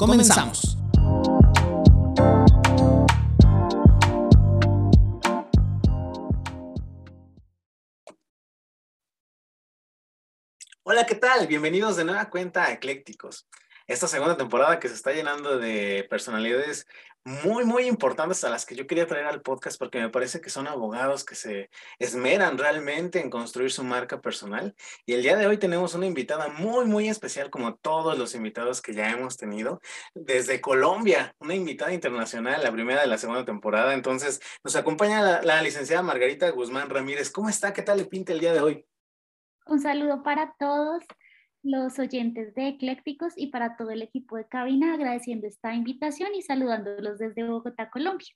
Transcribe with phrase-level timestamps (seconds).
[0.00, 0.78] comenzamos.
[10.82, 11.46] Hola, ¿qué tal?
[11.46, 13.46] Bienvenidos de nueva cuenta a Eclécticos.
[13.90, 16.86] Esta segunda temporada que se está llenando de personalidades
[17.24, 20.48] muy, muy importantes a las que yo quería traer al podcast porque me parece que
[20.48, 24.76] son abogados que se esmeran realmente en construir su marca personal.
[25.06, 28.80] Y el día de hoy tenemos una invitada muy, muy especial como todos los invitados
[28.80, 29.80] que ya hemos tenido
[30.14, 33.92] desde Colombia, una invitada internacional, la primera de la segunda temporada.
[33.92, 37.32] Entonces nos acompaña la, la licenciada Margarita Guzmán Ramírez.
[37.32, 37.72] ¿Cómo está?
[37.72, 38.86] ¿Qué tal le pinta el día de hoy?
[39.66, 41.02] Un saludo para todos
[41.62, 46.42] los oyentes de Eclécticos y para todo el equipo de cabina, agradeciendo esta invitación y
[46.42, 48.28] saludándolos desde Bogotá, Colombia.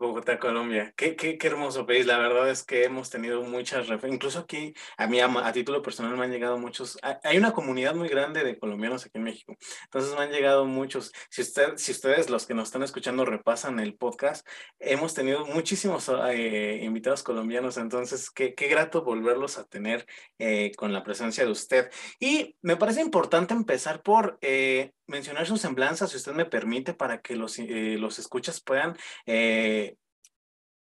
[0.00, 0.94] Bogotá, Colombia.
[0.96, 2.06] Qué, qué, qué, hermoso país.
[2.06, 4.14] La verdad es que hemos tenido muchas referencias.
[4.14, 6.98] Incluso aquí, a mí, a, a, título personal, me han llegado muchos.
[7.22, 9.58] Hay una comunidad muy grande de colombianos aquí en México.
[9.84, 11.12] Entonces, me han llegado muchos.
[11.28, 16.10] Si, usted, si ustedes, los que nos están escuchando, repasan el podcast, hemos tenido muchísimos
[16.30, 17.76] eh, invitados colombianos.
[17.76, 20.06] Entonces, qué, qué, grato volverlos a tener
[20.38, 21.90] eh, con la presencia de usted.
[22.18, 27.20] Y me parece importante empezar por eh, mencionar su semblanza, si usted me permite, para
[27.20, 29.96] que los, eh, los escuchas puedan eh,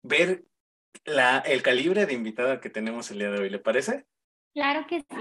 [0.03, 0.45] ver
[1.05, 3.51] la, el calibre de invitada que tenemos el día de hoy.
[3.51, 4.05] ¿Le parece?
[4.53, 5.17] Claro que sí.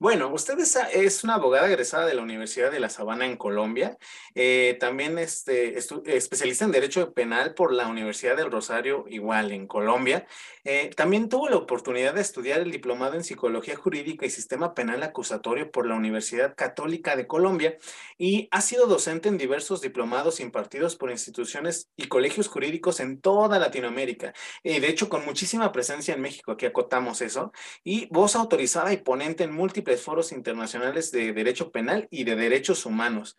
[0.00, 3.98] Bueno, usted es, una abogada egresada de la Universidad de La Sabana en Colombia.
[4.36, 10.24] Eh, también este, especialista en Derecho Penal por la Universidad del Rosario, igual en Colombia.
[10.62, 15.02] Eh, también tuvo la oportunidad de estudiar el diplomado en Psicología Jurídica y Sistema Penal
[15.02, 17.76] Acusatorio por la Universidad Católica de Colombia
[18.16, 23.58] y ha sido docente en diversos diplomados impartidos por instituciones y colegios jurídicos en toda
[23.58, 24.32] Latinoamérica.
[24.62, 29.42] De hecho, con muchísima presencia en México, aquí acotamos eso, y voz autorizada y ponente
[29.42, 33.38] en múltiples foros internacionales de derecho penal y de derechos humanos.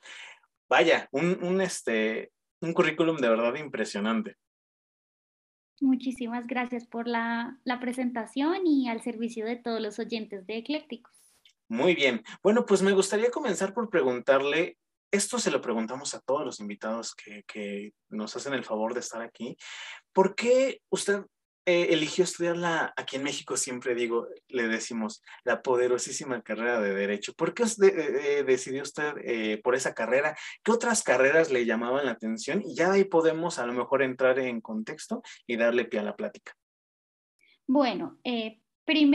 [0.68, 4.36] Vaya, un, un, este, un currículum de verdad impresionante.
[5.82, 11.14] Muchísimas gracias por la, la presentación y al servicio de todos los oyentes de Eclécticos.
[11.70, 12.24] Muy bien.
[12.44, 14.78] Bueno, pues me gustaría comenzar por preguntarle,
[15.12, 19.00] esto se lo preguntamos a todos los invitados que, que nos hacen el favor de
[19.00, 19.56] estar aquí,
[20.12, 21.24] ¿por qué usted
[21.69, 27.34] eh, eligió estudiarla aquí en México, siempre digo, le decimos, la poderosísima carrera de Derecho.
[27.34, 30.35] ¿Por qué de, decidió usted eh, por esa carrera?
[30.63, 32.63] ¿Qué otras carreras le llamaban la atención?
[32.66, 36.16] Y ya ahí podemos a lo mejor entrar en contexto y darle pie a la
[36.16, 36.53] plática.
[37.68, 38.62] Bueno, eh,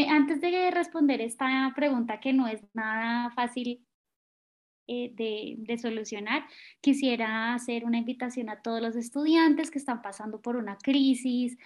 [0.09, 3.84] antes de responder esta pregunta que no es nada fácil
[4.86, 6.47] de, solucionar,
[6.81, 11.59] quisiera hacer una invitación a todos los estudiantes que están pasando por una crisis,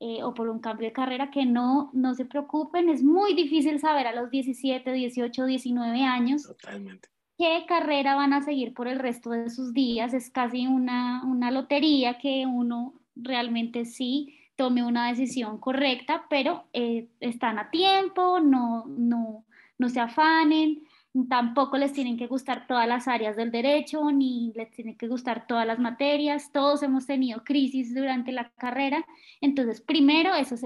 [0.00, 3.78] eh, o por un cambio de carrera, que no, no se preocupen, es muy difícil
[3.78, 7.08] saber a los 17, 18, 19 años Totalmente.
[7.38, 11.50] qué carrera van a seguir por el resto de sus días, es casi una, una
[11.50, 18.84] lotería que uno realmente sí tome una decisión correcta, pero eh, están a tiempo, no,
[18.86, 19.44] no,
[19.78, 20.82] no se afanen,
[21.28, 25.46] tampoco les tienen que gustar todas las áreas del derecho, ni les tienen que gustar
[25.46, 29.04] todas las materias, todos hemos tenido crisis durante la carrera,
[29.40, 30.64] entonces primero, eso es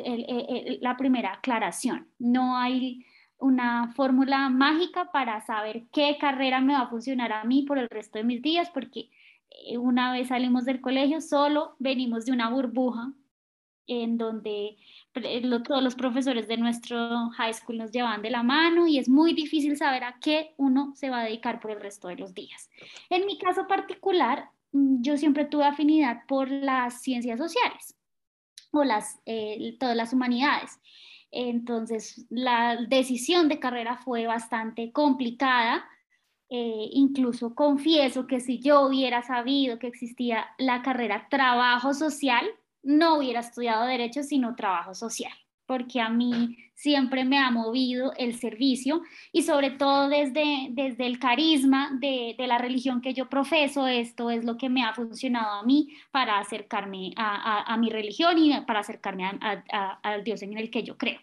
[0.80, 3.04] la primera aclaración, no hay
[3.38, 7.88] una fórmula mágica para saber qué carrera me va a funcionar a mí por el
[7.88, 9.10] resto de mis días, porque
[9.50, 13.12] eh, una vez salimos del colegio solo venimos de una burbuja
[13.88, 14.76] en donde
[15.64, 19.32] todos los profesores de nuestro high school nos llevaban de la mano y es muy
[19.32, 22.70] difícil saber a qué uno se va a dedicar por el resto de los días.
[23.10, 27.96] En mi caso particular, mm, yo siempre tuve afinidad por las ciencias sociales
[28.70, 30.78] o las, eh, todas las humanidades.
[31.30, 35.84] Entonces, la decisión de carrera fue bastante complicada.
[36.50, 42.46] Eh, incluso confieso que si yo hubiera sabido que existía la carrera trabajo social,
[42.82, 45.32] no hubiera estudiado derecho, sino trabajo social,
[45.66, 49.02] porque a mí siempre me ha movido el servicio
[49.32, 54.30] y sobre todo desde, desde el carisma de, de, la religión que yo profeso, esto
[54.30, 58.60] es lo que me ha funcionado a mí para acercarme a, a, mi religión y
[58.60, 59.24] para acercarme
[60.02, 61.18] al Dios en el que yo creo.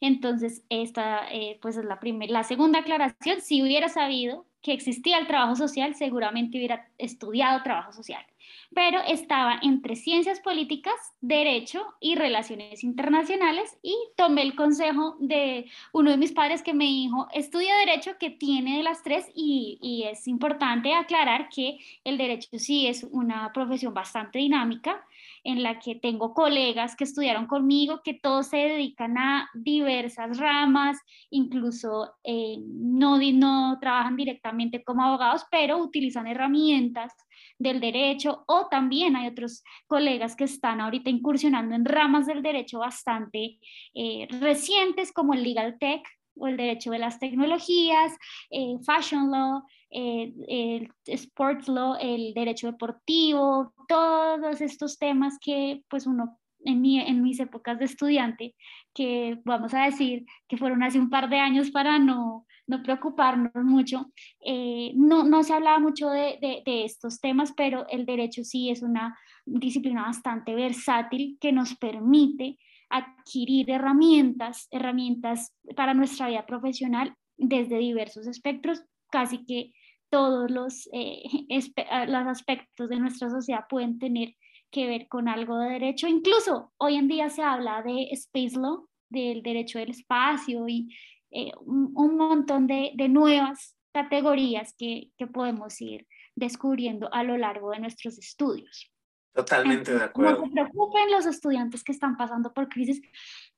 [0.00, 3.40] Entonces, esta eh, pues es la, primera la segunda aclaración.
[3.40, 8.24] Si hubiera sabido que existía el trabajo social, seguramente hubiera estudiado trabajo social
[8.74, 16.10] pero estaba entre ciencias políticas, derecho y relaciones internacionales y tomé el consejo de uno
[16.10, 20.04] de mis padres que me dijo, estudia derecho que tiene de las tres y, y
[20.04, 25.02] es importante aclarar que el derecho sí es una profesión bastante dinámica
[25.48, 30.98] en la que tengo colegas que estudiaron conmigo, que todos se dedican a diversas ramas,
[31.30, 37.14] incluso eh, no, no trabajan directamente como abogados, pero utilizan herramientas
[37.58, 42.80] del derecho o también hay otros colegas que están ahorita incursionando en ramas del derecho
[42.80, 43.58] bastante
[43.94, 46.06] eh, recientes como el legal tech
[46.36, 48.12] o el derecho de las tecnologías,
[48.50, 56.06] eh, fashion law, eh, el sports law, el derecho deportivo, todos estos temas que pues
[56.06, 58.54] uno en, mi, en mis épocas de estudiante,
[58.94, 63.50] que vamos a decir que fueron hace un par de años para no no preocuparnos
[63.64, 64.12] mucho.
[64.40, 68.82] Eh, no, no se hablaba mucho de, de, estos temas, pero el derecho sí es
[68.82, 72.58] una disciplina bastante versátil que nos permite
[72.90, 79.72] adquirir herramientas, herramientas para nuestra vida profesional desde diversos espectros, casi que
[80.10, 81.22] todos los, eh,
[82.08, 84.34] los aspectos de nuestra sociedad pueden tener
[84.70, 86.06] que ver con algo de derecho.
[86.06, 90.94] Incluso hoy en día se habla de space law, del derecho del espacio y
[91.30, 98.18] eh, un, montón de, nuevas categorías que, podemos ir descubriendo a lo largo de nuestros
[98.18, 98.90] estudios.
[99.32, 100.40] Totalmente de acuerdo.
[100.40, 103.00] No se preocupen los estudiantes que están pasando por crisis.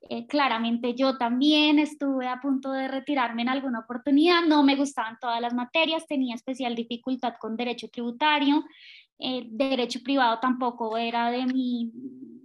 [0.08, 4.42] Eh, claramente yo también estuve a punto de retirarme en alguna oportunidad.
[4.46, 8.64] No me gustaban todas las materias, tenía especial dificultad con derecho tributario.
[9.18, 11.90] Eh, derecho privado tampoco era de mi,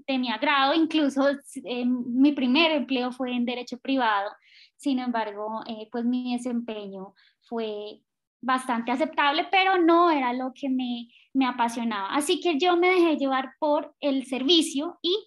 [0.08, 0.74] de mi agrado.
[0.74, 1.26] Incluso
[1.86, 4.32] mi primer empleo fue en derecho privado
[4.78, 8.02] sin embargo, eh, pues mi desempeño fue
[8.46, 12.14] bastante aceptable, pero no era lo que me, me apasionaba.
[12.14, 15.18] Así que yo me dejé llevar por el servicio y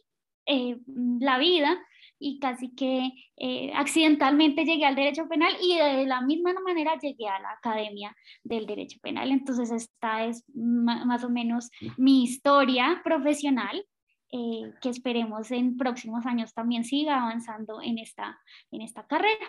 [0.46, 0.78] eh,
[1.20, 1.78] la vida
[2.20, 7.28] y casi que eh, accidentalmente llegué al derecho penal y de la misma manera llegué
[7.28, 9.30] a la academia del derecho penal.
[9.30, 13.84] Entonces esta es más o menos mi historia profesional
[14.30, 18.38] eh, que esperemos en próximos años también siga avanzando en esta,
[18.70, 19.46] en esta carrera.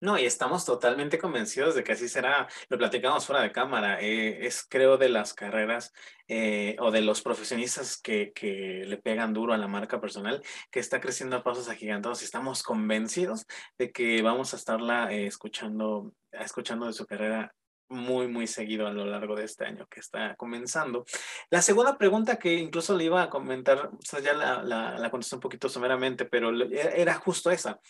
[0.00, 2.48] No, y estamos totalmente convencidos de que así será.
[2.68, 4.00] Lo platicamos fuera de cámara.
[4.00, 5.92] Eh, es, creo, de las carreras
[6.28, 10.80] eh, o de los profesionistas que, que, le pegan duro a la marca personal, que
[10.80, 12.22] está creciendo a pasos agigantados.
[12.22, 13.46] Estamos convencidos
[13.78, 17.54] de que vamos a estarla escuchando, escuchando de su carrera
[17.88, 21.04] muy, muy seguido a lo largo de este año que está comenzando.
[21.50, 25.40] La segunda pregunta que incluso le iba a comentar, o ya la, la, contesté un
[25.40, 27.80] poquito someramente, pero e, era justo esa.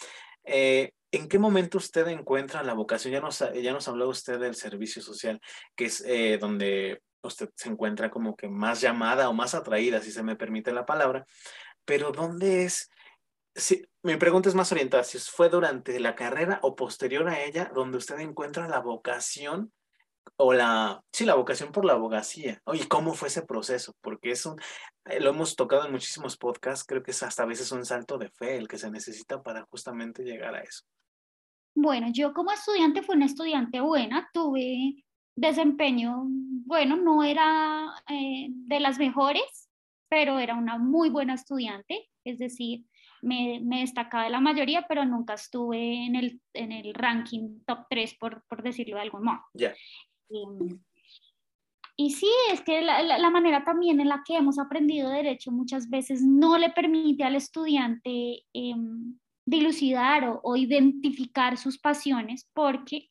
[0.46, 3.12] Eh, ¿En qué momento usted encuentra la vocación?
[3.12, 5.40] Ya nos, ya nos habló usted del servicio social,
[5.74, 10.10] que es eh, donde usted se encuentra como que más llamada o más atraída, si
[10.10, 11.26] se me permite la palabra,
[11.84, 12.90] pero ¿dónde es?
[13.54, 17.70] Si, mi pregunta es más orientada, si fue durante la carrera o posterior a ella
[17.74, 19.72] donde usted encuentra la vocación
[20.36, 22.60] o la, sí, la vocación por la abogacía.
[22.64, 23.94] Oye, ¿cómo fue ese proceso?
[24.00, 24.60] Porque es un,
[25.06, 28.18] eh, lo hemos tocado en muchísimos podcasts, creo que es hasta a veces un salto
[28.18, 30.84] de fe el que se necesita para justamente llegar a eso.
[31.74, 35.04] Bueno, yo como estudiante fui una estudiante buena, tuve
[35.36, 39.68] desempeño, bueno, no era eh, de las mejores,
[40.08, 42.84] pero era una muy buena estudiante, es decir,
[43.22, 47.86] me, me, destacaba de la mayoría, pero nunca estuve en el, en el ranking top
[47.90, 49.40] 3, por, por decirlo de algún modo.
[49.52, 49.74] Ya.
[50.30, 50.80] Em,
[51.96, 55.88] y sí, es que la, la, manera también en la que hemos aprendido derecho muchas
[55.88, 58.74] veces no le permite al estudiante eh,
[59.46, 63.08] dilucidar o, o, identificar sus pasiones porque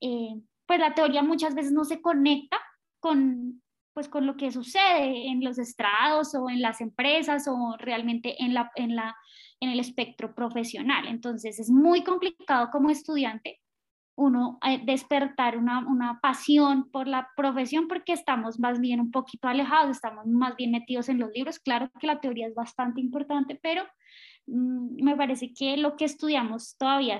[0.00, 0.34] eh,
[0.66, 2.58] pues la teoría muchas veces no se conecta
[3.00, 3.62] con,
[3.94, 8.52] pues con lo que sucede en los estrados o en las empresas o realmente en,
[8.52, 9.16] la, en, la,
[9.60, 11.06] en el espectro profesional.
[11.06, 13.60] Entonces es muy complicado como estudiante
[14.16, 19.46] uno eh, despertar una, una, pasión por la profesión porque estamos más bien un poquito
[19.46, 21.58] alejados, estamos más bien metidos en los libros.
[21.58, 23.84] Claro que la teoría es bastante importante, pero
[24.46, 27.18] mm, me parece que lo que estudiamos todavía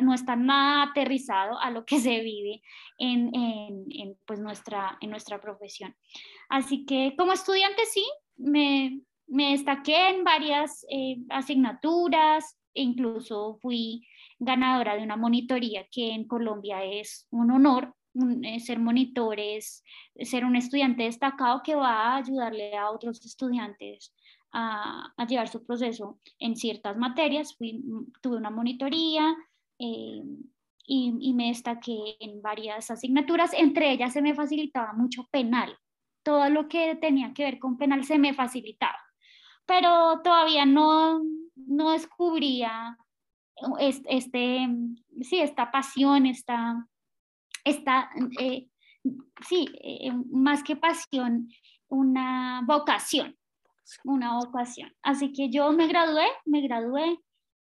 [0.00, 2.62] no está nada aterrizado a lo que se vive
[2.98, 5.94] en, en, pues nuestra, en nuestra profesión.
[6.48, 8.04] Así que como estudiante sí,
[8.36, 14.06] me, me destaqué en varias eh, asignaturas, incluso fui
[14.38, 17.94] ganadora de una monitoría que en Colombia es un honor.
[18.42, 19.84] Eh, ser monitor es
[20.22, 24.14] ser un estudiante destacado que va a ayudarle a otros estudiantes
[24.52, 27.56] a, llevar su proceso en ciertas materias.
[27.58, 29.36] tuve una monitoría
[29.78, 30.22] eh,
[30.86, 33.52] y, y, me destaqué en varias asignaturas.
[33.52, 35.76] Entre ellas se me facilitaba mucho penal.
[36.22, 38.98] Todo lo que tenía que ver con penal se me facilitaba.
[39.66, 41.22] Pero todavía no,
[41.56, 42.96] no descubría
[44.08, 44.68] este,
[45.22, 46.86] sí, esta pasión, esta,
[47.64, 48.10] esta
[48.40, 48.68] eh,
[49.46, 51.48] sí, eh, más que pasión,
[51.88, 53.36] una vocación,
[54.04, 54.92] una vocación.
[55.02, 57.18] Así que yo me gradué, me gradué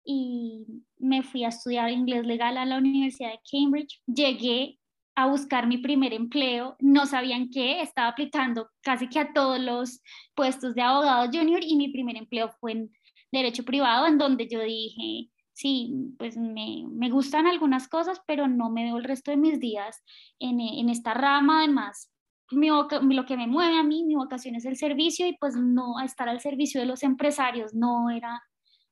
[0.04, 0.64] y
[0.99, 4.00] me fui a estudiar inglés legal a la Universidad de Cambridge.
[4.06, 4.78] Llegué
[5.14, 10.00] a buscar mi primer empleo, no sabían qué, estaba aplicando casi que a todos los
[10.35, 12.90] puestos de abogado junior y mi primer empleo fue en
[13.30, 15.30] derecho privado, en donde yo dije,
[15.61, 19.61] sí, pues me, me, gustan algunas cosas, pero no me veo el resto de mis
[19.61, 20.02] días
[20.38, 21.59] en, en esta rama.
[21.59, 22.11] Además,
[22.50, 26.00] mi lo que me mueve a mí, mi vocación es el servicio y pues no
[26.00, 28.43] estar al servicio de los empresarios no era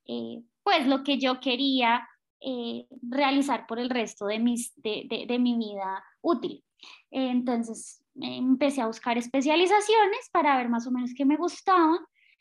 [0.06, 2.06] eh, pues lo que yo quería
[2.40, 6.62] eh, realizar por el resto de, mis, de, de, de mi vida útil.
[7.10, 11.98] Entonces empecé a buscar especializaciones para ver más o menos qué me gustaba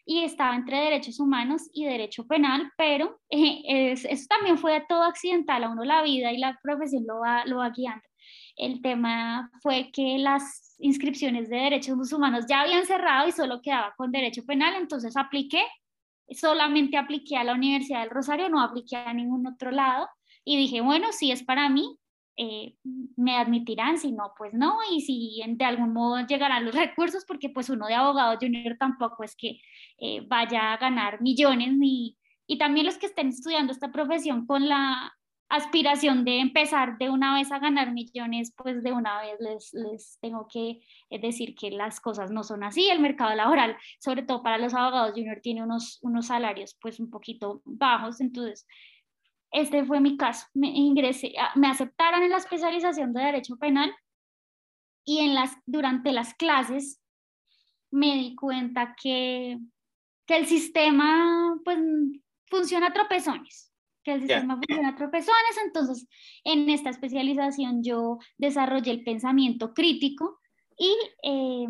[0.09, 5.65] y estaba entre derechos humanos y derecho penal, pero eh, eso también fue todo accidental,
[5.65, 8.07] a uno la vida y la profesión lo va, lo va guiando.
[8.55, 13.93] El tema fue que las inscripciones de derechos humanos ya habían cerrado y solo quedaba
[13.97, 15.61] con derecho penal, entonces apliqué,
[16.29, 20.07] solamente apliqué a la Universidad del Rosario, no apliqué a ningún otro lado
[20.45, 21.99] y dije, bueno, si es para mí,
[22.37, 22.75] eh,
[23.17, 27.49] me admitirán, si no, pues no, y si de algún modo llegarán los recursos, porque
[27.49, 29.59] pues uno de abogado junior tampoco es que
[29.97, 34.67] eh, vaya a ganar millones, ni, y también los que estén estudiando esta profesión con
[34.67, 35.13] la
[35.49, 40.17] aspiración de empezar de una vez a ganar millones, pues de una vez les, les
[40.19, 42.89] tengo que eh, decir que las cosas no son así.
[42.89, 47.09] El mercado laboral, sobre todo para los abogados junior, tiene unos, unos salarios pues un
[47.09, 48.67] poquito bajos, entonces
[49.51, 50.45] este fue mi caso.
[50.53, 53.93] Me ingresé, me aceptaron en la especialización de Derecho Penal
[55.05, 57.01] y en las, durante las clases
[57.89, 59.59] me di cuenta que,
[60.27, 61.79] que el sistema pues,
[62.47, 65.57] funciona a tropezones, que el sistema funciona a tropezones.
[65.65, 66.07] Entonces,
[66.43, 70.39] en esta especialización yo desarrollé el pensamiento crítico
[70.77, 70.93] y
[71.23, 71.67] eh,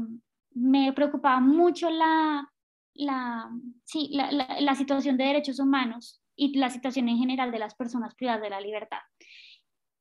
[0.52, 2.52] me preocupaba mucho la,
[2.96, 3.50] la,
[3.86, 8.16] sí, la, la situación de derechos humanos y la situación en general de las personas
[8.16, 9.00] privadas de la libertad.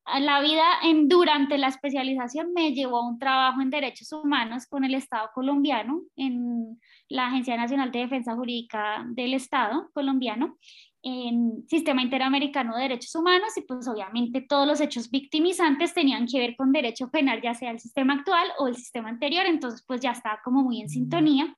[0.07, 4.85] La vida en, durante la especialización me llevó a un trabajo en derechos humanos con
[4.85, 10.59] el Estado colombiano, en la Agencia Nacional de Defensa Jurídica del Estado colombiano,
[11.03, 16.39] en Sistema Interamericano de Derechos Humanos y pues obviamente todos los hechos victimizantes tenían que
[16.39, 20.01] ver con derecho penal, ya sea el sistema actual o el sistema anterior, entonces pues
[20.01, 21.57] ya estaba como muy en sintonía.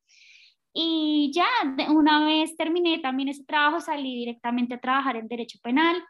[0.73, 1.47] Y ya
[1.91, 6.03] una vez terminé también ese trabajo, salí directamente a trabajar en derecho penal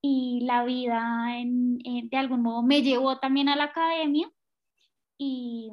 [0.00, 4.30] y la vida en, de algún modo me llevó también a la academia
[5.18, 5.70] y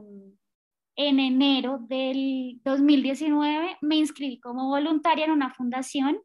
[0.96, 6.18] en enero del 2019 me inscribí como voluntaria en una fundación,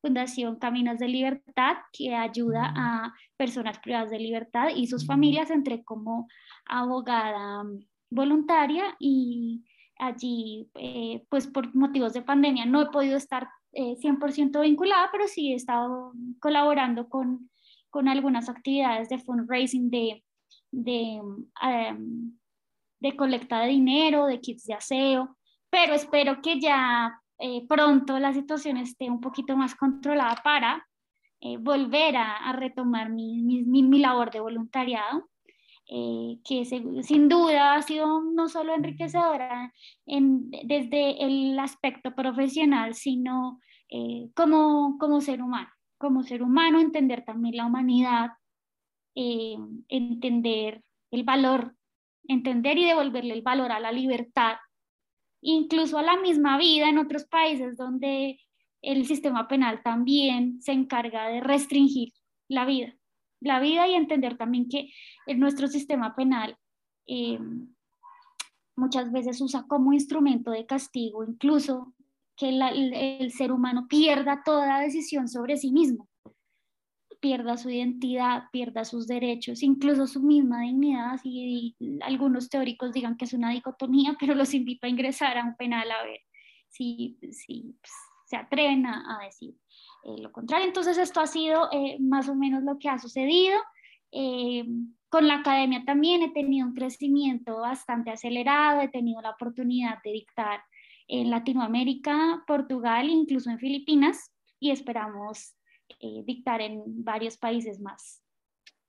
[0.00, 5.50] Fundación Caminos de Libertad, que ayuda a personas privadas de libertad y sus familias.
[5.50, 6.28] Entré como
[6.66, 7.64] abogada
[8.10, 9.64] voluntaria y
[9.98, 15.26] allí, eh, pues por motivos de pandemia, no he podido estar 100% eh, vinculada, pero
[15.26, 17.50] sí he estado colaborando con,
[17.90, 20.24] con algunas actividades de fundraising, de,
[20.70, 21.20] de,
[21.62, 22.38] em,
[23.00, 25.36] de colecta de dinero, de kits de aseo,
[25.70, 30.84] pero espero que ya eh, pronto la situación esté un poquito más controlada para
[31.60, 35.28] volver a, a retomar mi, mi, mi labor de voluntariado.
[35.90, 39.72] Eh, que sin duda ha sido no solo enriquecedora
[40.04, 47.24] en, desde el aspecto profesional, sino eh, como, como ser humano, como ser humano, entender
[47.24, 48.32] también la humanidad,
[49.14, 49.56] eh,
[49.88, 51.74] entender el valor,
[52.24, 54.56] entender y devolverle el valor a la libertad,
[55.40, 58.38] incluso a la misma vida en otros países donde
[58.82, 62.12] el sistema penal también se encarga de restringir
[62.46, 62.97] la vida
[63.40, 64.90] la vida y entender también que
[65.26, 66.56] en nuestro sistema penal
[67.06, 67.38] eh,
[68.76, 71.94] muchas veces usa como instrumento de castigo, incluso
[72.36, 76.08] que el, ser humano pierda toda decisión sobre sí mismo,
[77.20, 81.18] pierda su identidad, pierda sus derechos, incluso su misma dignidad.
[81.24, 85.56] Y, algunos teóricos digan que es una dicotomía, pero los invito a ingresar a un
[85.56, 86.20] penal a ver
[86.68, 87.92] si, si pues,
[88.26, 89.56] se atreven a decir
[90.08, 90.66] eh, lo contrario.
[90.66, 93.58] Entonces esto ha sido eh, más o menos lo que ha sucedido.
[94.10, 94.64] Eh,
[95.10, 100.12] con la academia también he tenido un crecimiento bastante acelerado, he tenido la oportunidad de
[100.12, 100.62] dictar
[101.08, 105.54] en Latinoamérica, Portugal, incluso en Filipinas, y esperamos
[106.26, 108.22] dictar en varios países más.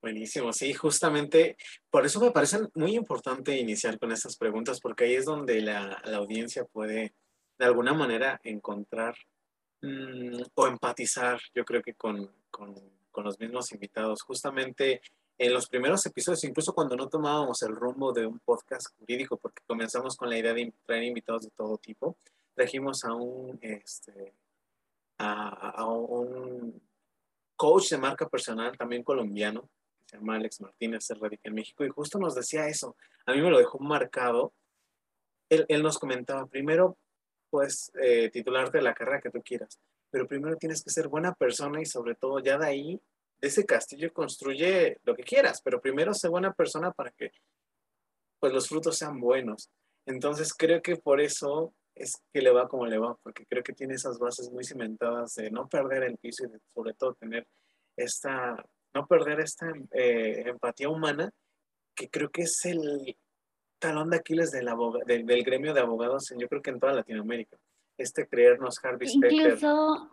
[0.01, 1.55] Buenísimo, sí, justamente
[1.89, 6.01] por eso me parece muy importante iniciar con estas preguntas, porque ahí es donde la,
[6.03, 7.13] la audiencia puede
[7.57, 9.15] de alguna manera encontrar
[9.81, 12.75] mm, o empatizar, yo creo que con, con,
[13.12, 14.21] con, los mismos invitados.
[14.21, 15.01] Justamente
[15.38, 19.63] en los primeros episodios, incluso cuando no tomábamos el rumbo de un podcast jurídico, porque
[19.67, 22.17] comenzamos con la idea de traer invitados de todo tipo,
[22.53, 24.33] trajimos a un, este,
[25.17, 26.81] a, a un
[27.55, 29.69] coach de marca personal, también colombiano,
[30.05, 32.95] se llama Alex Martínez, se radica en México, y justo nos decía eso.
[33.25, 34.53] A mí me lo dejó marcado.
[35.50, 36.98] Él, él nos comentaba, primero,
[37.49, 39.79] pues, eh, titularte la carrera que tú quieras,
[40.09, 43.01] pero primero tienes que ser buena persona y sobre todo ya de ahí,
[43.41, 47.31] de ese castillo, construye lo que quieras, pero primero sé buena persona para que,
[48.39, 49.69] pues, los frutos sean buenos.
[50.05, 53.73] Entonces, creo que por eso es que le va como le va, porque creo que
[53.73, 57.47] tiene esas bases muy cimentadas de no perder el piso y sobre todo tener
[57.95, 58.55] esta
[58.93, 61.31] no perder esta eh, empatía humana,
[61.95, 63.17] que creo que es el
[63.79, 64.69] talón de Aquiles del,
[65.25, 67.57] del, gremio de abogados, yo creo que en toda Latinoamérica.
[67.98, 70.09] Este creernos Harvey Incluso,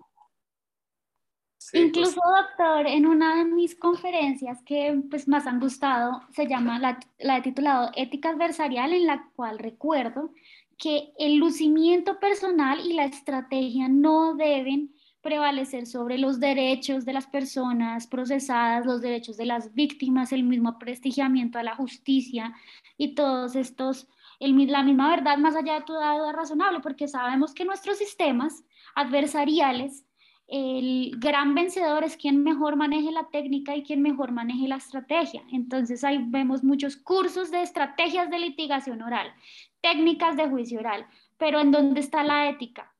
[1.73, 6.99] Incluso, doctor, en una de mis conferencias que pues, más han gustado, se llama la,
[7.19, 10.33] la titulado Ética Adversarial, en la cual recuerdo
[10.79, 14.95] que el lucimiento personal y la estrategia no deben
[15.27, 20.79] prevalecer sobre los derechos de las personas procesadas, los derechos de las víctimas, el mismo
[20.79, 22.55] prestigiamiento a la justicia
[22.97, 24.07] y todos estos,
[24.39, 28.63] el, la misma verdad más allá de toda duda razonable, porque sabemos que nuestros sistemas
[28.95, 30.07] adversariales,
[30.47, 35.43] el gran vencedor es quien mejor maneje la técnica y quien mejor maneje la estrategia.
[35.51, 39.35] Entonces ahí vemos muchos cursos de estrategias de litigación oral,
[39.81, 41.05] técnicas de juicio oral,
[41.37, 42.93] pero ¿en dónde está la ética?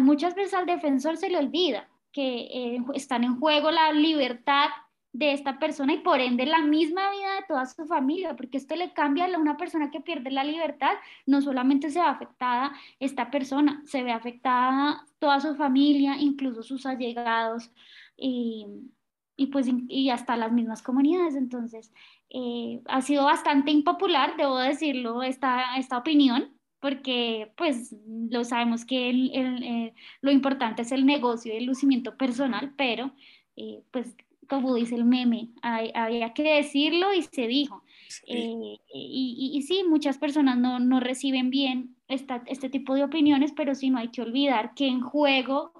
[0.00, 4.68] Muchas veces al defensor se le olvida que eh, están en juego la libertad
[5.12, 8.74] de esta persona y por ende la misma vida de toda su familia, porque esto
[8.76, 10.92] le cambia a una persona que pierde la libertad,
[11.26, 16.86] no solamente se ve afectada esta persona, se ve afectada toda su familia, incluso sus
[16.86, 17.70] allegados
[18.16, 18.66] y,
[19.52, 21.34] pues y hasta las mismas comunidades.
[21.34, 21.92] Entonces,
[22.30, 27.94] eh, ha sido bastante impopular, debo decirlo, esta, esta opinión, porque pues
[28.28, 33.12] lo sabemos que eh, lo importante es el negocio y el lucimiento personal, pero
[33.54, 34.16] eh, pues
[34.48, 37.84] como dice el meme, había que decirlo y se dijo.
[38.26, 43.52] Eh, y, y, sí, muchas personas no, no reciben bien esta, este tipo de opiniones,
[43.52, 45.72] pero sí no hay que olvidar que en juego,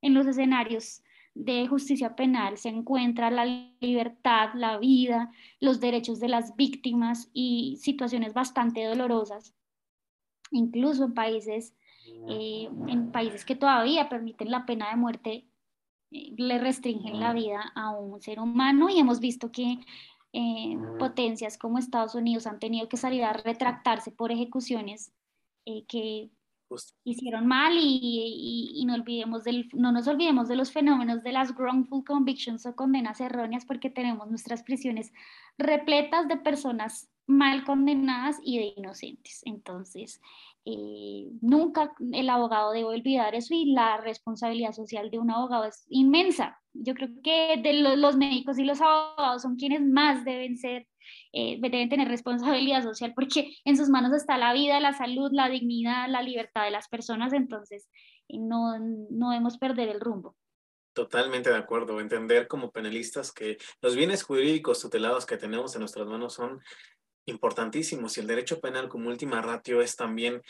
[0.00, 1.02] en los escenarios
[1.34, 3.44] de justicia penal, se encuentra la
[3.80, 5.30] libertad, la vida,
[5.60, 9.54] los derechos de las víctimas y situaciones bastante dolorosas
[10.50, 11.74] incluso en países,
[12.28, 15.46] eh, en países que todavía permiten la pena de muerte,
[16.10, 18.88] eh, le restringen la vida a un ser humano.
[18.88, 19.78] Y hemos visto que
[20.32, 25.12] eh, potencias como Estados Unidos han tenido que salir a retractarse por ejecuciones
[25.86, 26.30] que
[27.04, 27.74] hicieron mal.
[27.78, 32.64] Y, y, no, olvidemos del, no nos olvidemos de los fenómenos de las wrongful convictions
[32.66, 35.12] o condenas erróneas porque tenemos nuestras prisiones
[35.58, 39.42] repletas de personas mal condenadas y de inocentes.
[39.44, 40.20] Entonces,
[40.64, 45.86] eh, nunca el abogado debe olvidar eso y la responsabilidad social de un abogado es
[45.88, 46.58] inmensa.
[46.72, 50.86] Yo creo que de los, médicos y los abogados son quienes más deben ser,
[51.32, 55.48] eh, deben tener responsabilidad social porque en sus manos está la vida, la salud, la
[55.48, 57.32] dignidad, la libertad de las personas.
[57.34, 57.88] Entonces,
[58.28, 60.34] eh, no, no debemos perder el rumbo.
[60.94, 62.00] Totalmente de acuerdo.
[62.00, 66.60] Entender como penalistas que los bienes jurídicos tutelados que tenemos en nuestras manos son
[67.30, 70.42] importantísimos y el derecho penal como última ratio es también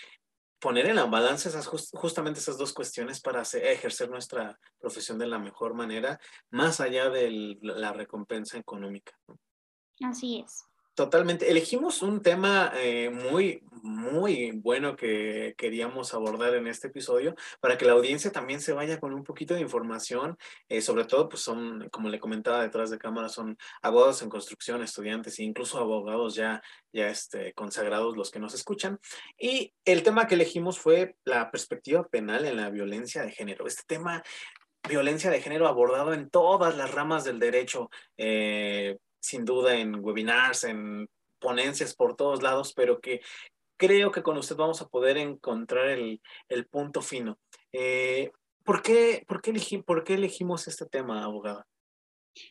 [0.60, 5.38] poner en la balanza esas justamente esas dos cuestiones para ejercer nuestra profesión de la
[5.38, 6.18] mejor manera,
[6.50, 9.16] más allá de la recompensa económica.
[10.00, 10.67] Así es.
[10.98, 11.48] Totalmente.
[11.48, 17.84] Elegimos un tema eh, muy, muy bueno que queríamos abordar en este episodio para que
[17.84, 20.36] la audiencia también se vaya con un poquito de información.
[20.68, 24.82] Eh, sobre todo, pues son, como le comentaba detrás de cámara, son abogados en construcción,
[24.82, 26.60] estudiantes e incluso abogados ya,
[26.92, 28.98] ya este, consagrados los que nos escuchan.
[29.38, 33.68] Y el tema que elegimos fue la perspectiva penal en la violencia de género.
[33.68, 34.24] Este tema
[34.88, 40.64] violencia de género abordado en todas las ramas del derecho, eh, sin duda en webinars,
[40.64, 43.20] en ponencias por todos lados, pero que
[43.76, 46.20] creo que con usted vamos a poder encontrar el,
[46.70, 47.38] punto fino.
[47.72, 48.30] Eh,
[48.64, 51.66] ¿por, qué, por, qué por qué elegimos este tema, abogada?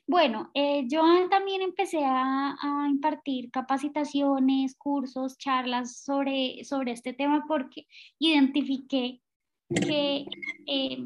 [0.06, 2.56] Bueno, eh, yo también empecé a,
[2.90, 7.88] impartir capacitaciones, cursos, charlas sobre, sobre este tema porque
[8.20, 9.22] identifiqué
[9.70, 10.26] que
[10.66, 10.98] eh,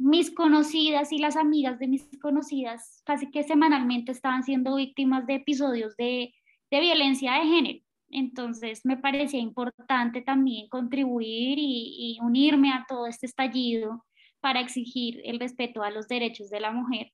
[0.00, 5.34] mis conocidas y las amigas de mis conocidas casi que semanalmente estaban siendo víctimas de
[5.34, 6.34] episodios de,
[6.70, 7.84] violencia de género.
[8.10, 14.04] Entonces me parecía importante también contribuir y, y unirme a todo este estallido
[14.40, 17.12] para exigir el respeto a los derechos de la mujer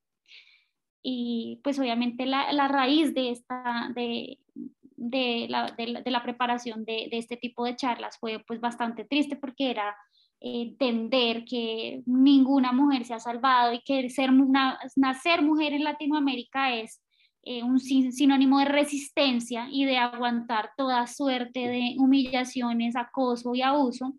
[1.08, 4.40] y pues obviamente la, la raíz de, esta, de,
[4.96, 9.36] de, la, de, la, preparación de, de, este tipo de charlas fue pues bastante triste
[9.36, 9.96] porque era
[10.40, 16.74] entender que ninguna mujer se ha salvado y que ser una, nacer mujer en Latinoamérica
[16.74, 17.02] es
[17.42, 24.14] eh, un sinónimo de resistencia y de aguantar toda suerte de humillaciones, acoso y abuso.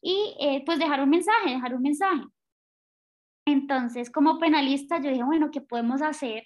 [0.00, 2.22] Y eh, pues dejar un mensaje, dejar un mensaje.
[3.46, 6.44] Entonces, como penalista, yo dije, bueno, ¿qué podemos hacer?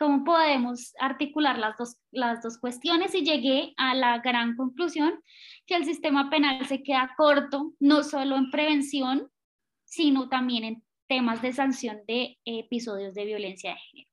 [0.00, 3.14] ¿Cómo podemos articular las dos, las dos cuestiones?
[3.14, 5.22] Y llegué a la gran conclusión
[5.66, 9.30] que el sistema penal se queda corto, no solo en prevención,
[9.84, 14.10] sino también en temas de sanción de episodios de violencia de género.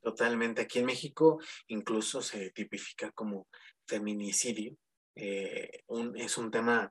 [0.00, 0.62] Totalmente.
[0.62, 3.48] Aquí en México incluso se tipifica como
[3.84, 4.76] feminicidio.
[5.16, 5.82] Eh,
[6.14, 6.88] es un tema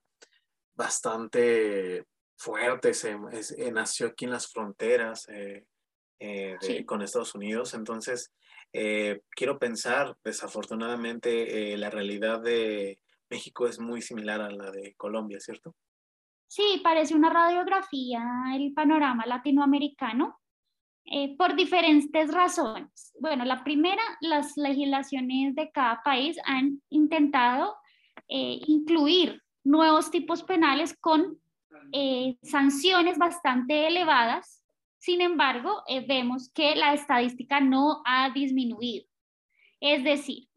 [0.76, 2.04] bastante
[2.38, 5.64] fuerte, se, eh, nació aquí en las fronteras eh,
[6.20, 8.34] eh, con Estados Unidos, entonces
[8.72, 13.00] quiero pensar, desafortunadamente, la realidad de
[13.30, 15.74] México es muy similar a la de Colombia, ¿cierto?
[16.48, 18.22] Sí, parece una radiografía
[18.54, 20.40] el panorama latinoamericano
[21.38, 23.16] por diferentes razones.
[23.20, 27.78] Bueno, la primera, las legislaciones de cada país han intentado
[28.28, 31.40] incluir nuevos tipos penales con
[31.92, 34.57] eh, sanciones bastante elevadas,
[34.98, 39.06] sin embargo, eh, vemos que la estadística no ha disminuido.
[39.80, 40.48] Es decir,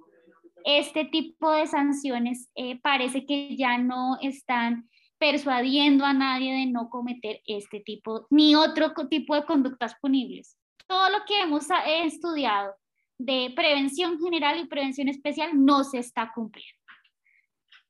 [0.64, 6.88] este tipo de sanciones eh, parece que ya no están persuadiendo a nadie de no
[6.88, 10.56] cometer este tipo ni otro tipo de conductas punibles.
[10.86, 12.74] Todo lo que hemos estudiado
[13.18, 16.80] de prevención general y prevención especial no se está cumpliendo.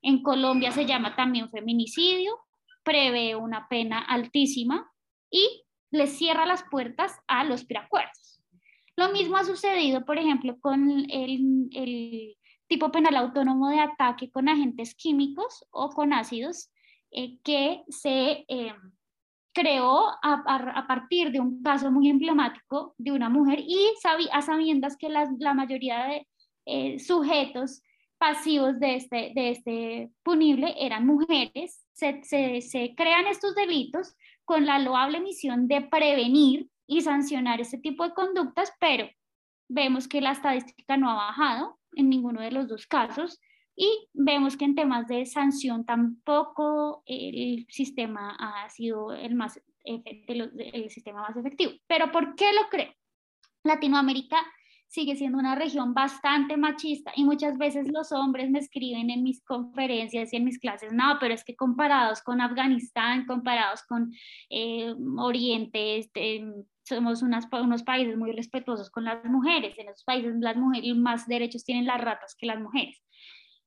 [0.03, 2.37] En Colombia se llama también feminicidio,
[2.83, 4.91] prevé una pena altísima
[5.31, 8.42] y le cierra las puertas a los preacuerdos.
[8.96, 12.37] Lo mismo ha sucedido, por ejemplo, con el,
[12.68, 16.70] tipo penal autónomo de ataque con agentes químicos o con ácidos
[17.11, 18.74] eh, que se eh,
[19.53, 23.92] creó a, partir de un caso muy emblemático de una mujer y
[24.31, 26.29] a sabiendas que la mayoría de
[26.66, 27.83] eh, sujetos
[28.18, 34.14] pasivos este, de este punible eran mujeres se, crean estos delitos
[34.51, 39.09] con la loable misión de prevenir y sancionar este tipo de conductas, pero
[39.69, 43.39] vemos que la estadística no ha bajado en ninguno de los dos casos
[43.77, 50.91] y vemos que en temas de sanción tampoco el sistema ha sido el, más, el
[50.91, 51.75] sistema más efectivo.
[51.87, 52.93] ¿Pero por qué lo creo?
[53.63, 54.45] Latinoamérica
[54.90, 59.40] sigue siendo una región bastante machista y muchas veces los hombres me escriben en mis
[59.44, 64.12] conferencias y en mis clases, no, pero es que comparados con Afganistán, comparados con
[64.50, 66.44] eh, Oriente, este,
[66.83, 71.29] somos unas, unos países muy respetuosos con las mujeres, en esos países las mujeres más
[71.29, 73.00] derechos tienen las ratas que las mujeres.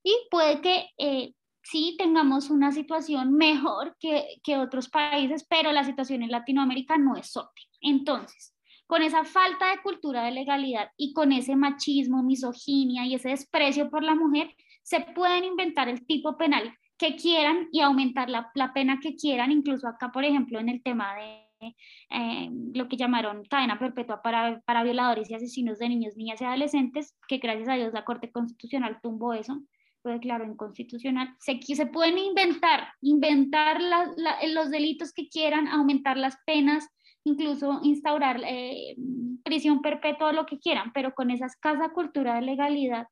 [0.02, 1.32] Y puede que eh,
[1.62, 7.16] sí tengamos una situación mejor que, que otros países, pero la situación en Latinoamérica no
[7.16, 7.70] es óptima.
[7.80, 8.53] Entonces,
[8.94, 13.90] con esa falta de cultura de legalidad y con ese machismo, misoginia y ese desprecio
[13.90, 14.54] por la mujer,
[14.84, 19.88] se pueden inventar el tipo penal que quieran y aumentar la, pena que quieran, incluso
[19.88, 21.74] acá, por ejemplo, en el tema de
[22.08, 26.44] eh, lo que llamaron cadena perpetua para, para violadores y asesinos de niños, niñas y
[26.44, 29.60] adolescentes, que gracias a Dios la Corte Constitucional tumbó eso,
[30.02, 31.34] fue declarado inconstitucional.
[31.40, 36.88] Se, se pueden inventar, inventar los delitos que quieran, aumentar las penas,
[37.24, 38.94] incluso instaurar eh,
[39.42, 43.08] prisión perpetua, lo que quieran, pero con esa escasa cultura de legalidad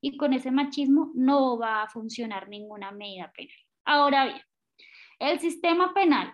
[0.00, 3.56] y con ese machismo no va a funcionar ninguna medida penal.
[3.84, 4.40] Ahora bien,
[5.18, 6.32] el sistema penal,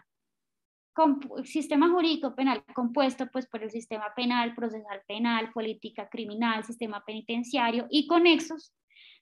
[1.39, 7.03] el sistema jurídico penal compuesto pues por el sistema penal, procesal penal, política criminal, sistema
[7.05, 8.75] penitenciario y conexos,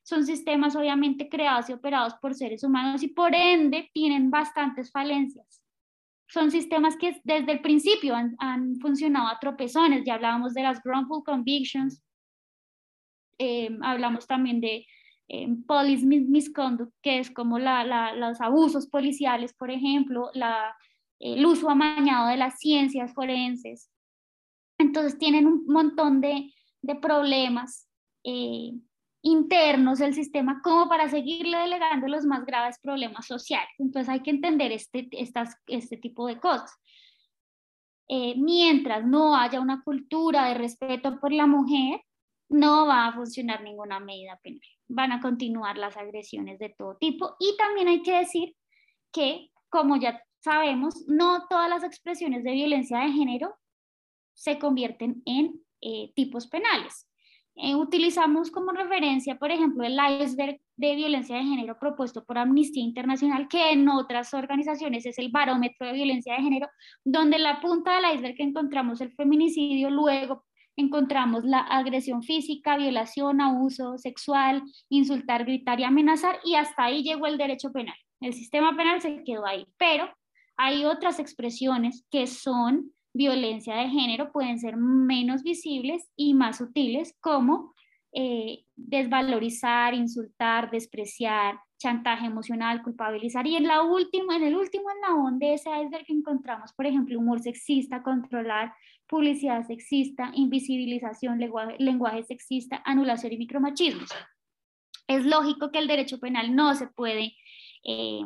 [0.02, 5.62] son sistemas obviamente creados y operados por seres humanos y por ende tienen bastantes falencias
[6.32, 10.02] son sistemas que desde el principio han, funcionado a tropezones.
[10.06, 12.02] Ya hablábamos de las wrongful convictions,
[13.38, 14.86] eh, hablamos también de
[15.28, 20.74] eh, police misconduct, que es como los abusos policiales, por ejemplo, la,
[21.20, 23.90] el uso amañado de las ciencias forenses.
[24.78, 27.90] Entonces tienen un montón de, de problemas
[28.24, 28.72] eh,
[29.22, 33.70] internos del sistema como para seguirle delegando los más graves problemas sociales.
[33.78, 36.72] Entonces hay que entender este, estas, este tipo de cosas.
[38.08, 42.00] Eh, mientras no haya una cultura de respeto por la mujer,
[42.48, 44.61] no va a funcionar ninguna medida penal.
[44.88, 47.37] Van a continuar las agresiones de todo tipo.
[47.38, 48.54] Y también hay que decir
[49.12, 53.54] que, como ya sabemos, no todas las expresiones de violencia de género
[54.35, 57.08] se convierten en eh, tipos penales.
[57.54, 62.82] Eh, utilizamos como referencia, por ejemplo, el iceberg de violencia de género propuesto por Amnistía
[62.82, 66.68] Internacional, que en otras organizaciones es el barómetro de violencia de género,
[67.04, 70.44] donde en la punta del iceberg encontramos el feminicidio, luego
[70.76, 77.26] encontramos la agresión física, violación, abuso sexual, insultar, gritar y amenazar, y hasta ahí llegó
[77.26, 77.96] el derecho penal.
[78.20, 80.08] El sistema penal se quedó ahí, pero
[80.56, 87.16] hay otras expresiones que son violencia de género pueden ser menos visibles y más sutiles,
[87.20, 87.75] como
[88.12, 93.46] eh, desvalorizar, insultar, despreciar, chantaje emocional, culpabilizar.
[93.46, 97.40] Y en, la última, en el último eslabón de ese iceberg encontramos, por ejemplo, humor
[97.40, 98.72] sexista, controlar,
[99.09, 104.11] publicidad sexista, invisibilización, lenguaje, lenguaje sexista, anulación y micromachismos.
[105.09, 107.35] Es lógico que el derecho penal no se puede
[107.85, 108.20] eh,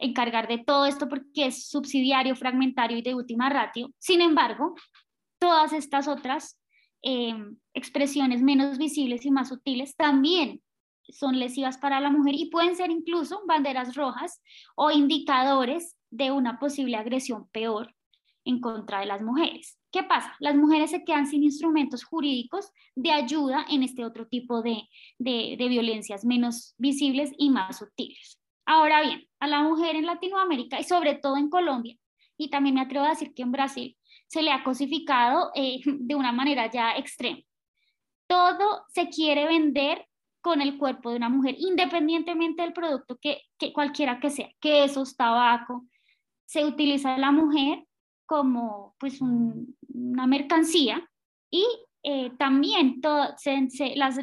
[0.00, 3.90] encargar de todo esto porque es subsidiario, fragmentario y de última ratio.
[3.98, 4.74] Sin embargo,
[5.38, 6.58] todas estas otras
[7.02, 7.34] eh,
[7.74, 10.60] expresiones menos visibles y más sutiles también
[11.08, 14.40] son lesivas para la mujer y pueden ser incluso banderas rojas
[14.76, 17.94] o indicadores de una posible agresión peor
[18.44, 19.78] en contra de las mujeres.
[19.92, 20.34] ¿Qué pasa?
[20.38, 25.68] Las mujeres se quedan sin instrumentos jurídicos de ayuda en este otro tipo de, de
[25.68, 28.39] violencias menos visibles y más sutiles.
[28.72, 31.96] Ahora bien, a la mujer en Latinoamérica y sobre todo en Colombia,
[32.36, 36.14] y también me atrevo a decir que en Brasil, se le ha cosificado eh, de
[36.14, 37.40] una manera ya extrema.
[38.28, 40.06] Todo se quiere vender
[40.40, 43.42] con el cuerpo de una mujer, independientemente del producto que,
[43.74, 45.86] cualquiera que sea, quesos, tabaco,
[46.46, 47.84] se utiliza a la mujer
[48.24, 51.04] como pues una mercancía
[51.50, 51.66] y
[52.02, 53.00] eh, también
[53.94, 54.16] las,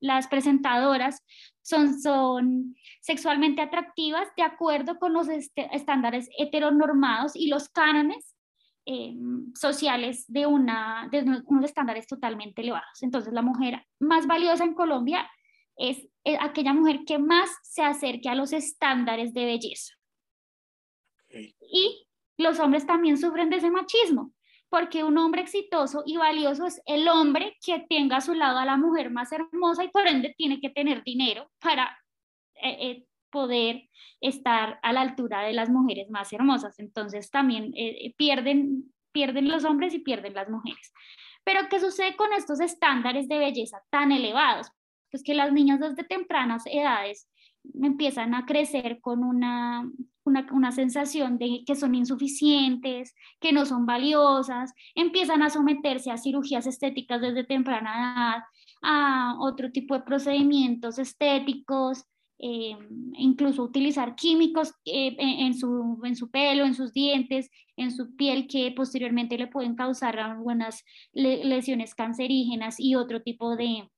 [0.00, 1.24] las, presentadoras
[1.62, 8.34] son, son sexualmente atractivas de acuerdo con los este, estándares heteronormados y los cánones
[8.84, 9.14] eh,
[9.54, 13.02] sociales de, una, de unos estándares totalmente elevados.
[13.02, 15.30] Entonces, la mujer más valiosa en Colombia
[15.76, 19.94] es, es eh, aquella mujer que más se acerque a los estándares de belleza.
[21.30, 22.08] Y
[22.38, 24.32] los hombres también sufren de ese machismo
[24.70, 28.64] porque un hombre exitoso y valioso es el hombre que tenga a su lado a
[28.64, 31.98] la mujer más hermosa y por ende tiene que tener dinero para
[32.62, 33.88] eh, eh, poder
[34.20, 36.78] estar a la altura de las mujeres más hermosas.
[36.78, 40.92] Entonces también eh, pierden, pierden los hombres y pierden las mujeres.
[41.44, 44.70] Pero ¿qué sucede con estos estándares de belleza tan elevados?
[45.10, 47.28] Pues que las niñas desde tempranas edades
[47.82, 49.90] empiezan a crecer con una,
[50.28, 56.66] una, sensación de que son insuficientes, que no son valiosas, empiezan a someterse a cirugías
[56.66, 58.42] estéticas desde temprana edad,
[58.82, 62.04] a otro tipo de procedimientos estéticos,
[62.40, 62.76] eh,
[63.14, 68.46] incluso utilizar químicos eh, en, su, en su pelo, en sus dientes, en su piel,
[68.46, 73.88] que posteriormente le pueden causar algunas lesiones cancerígenas y otro tipo de,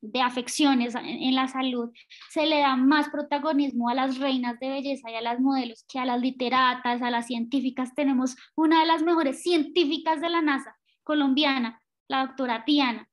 [0.00, 1.90] de afecciones en, la salud,
[2.30, 5.98] se le da más protagonismo a las reinas de belleza y a las modelos que
[5.98, 7.94] a las literatas, a las científicas.
[7.94, 13.08] Tenemos una de las mejores científicas de la NASA, colombiana, la doctora Tiana,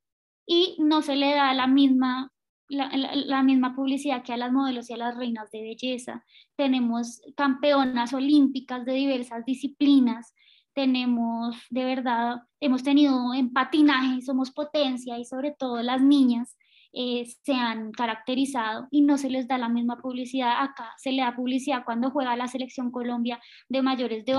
[0.45, 2.31] y no se le da la misma,
[2.69, 6.23] la, misma publicidad que a las modelos y a las reinas de belleza.
[6.55, 10.35] Tenemos campeonas olímpicas de diversas disciplinas,
[10.73, 16.57] tenemos de verdad, hemos tenido en patinaje, somos potencia y sobre todo las niñas
[16.97, 20.93] eh, se han caracterizado y no se les da la misma publicidad acá.
[20.97, 24.33] Se le da publicidad cuando juega la selección Colombia de mayores de,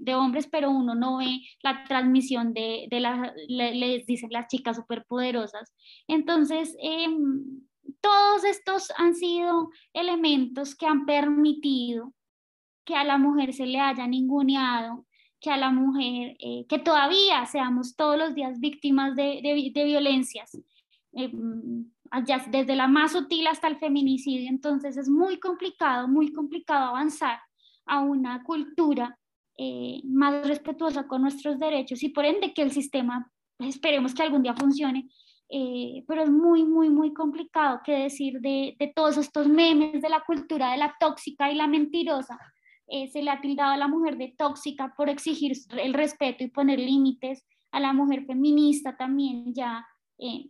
[0.00, 4.76] de, hombres, pero uno no ve la transmisión de, de la, les dicen las chicas
[4.76, 5.74] superpoderosas.
[6.08, 7.60] Entonces, em,
[8.00, 12.14] todos estos han sido elementos que han permitido
[12.86, 15.04] que a la mujer se le haya ninguneado,
[15.38, 19.40] que a la mujer, eh, que todavía seamos todos los días víctimas de,
[19.74, 20.56] de violencias
[21.16, 21.30] eh,
[22.50, 24.48] desde la más sutil hasta el feminicidio.
[24.48, 27.38] Entonces es muy complicado, muy complicado avanzar
[27.86, 29.18] a una cultura
[29.58, 34.42] eh, más respetuosa con nuestros derechos y por ende que el sistema, esperemos que algún
[34.42, 35.08] día funcione,
[35.48, 40.08] eh, pero es muy, muy, muy complicado que decir de, de, todos estos memes de
[40.08, 42.38] la cultura de la tóxica y la mentirosa.
[42.86, 46.78] se le ha tildado a la mujer de tóxica por exigir el respeto y poner
[46.78, 49.84] límites a la mujer feminista también ya
[50.18, 50.46] eh,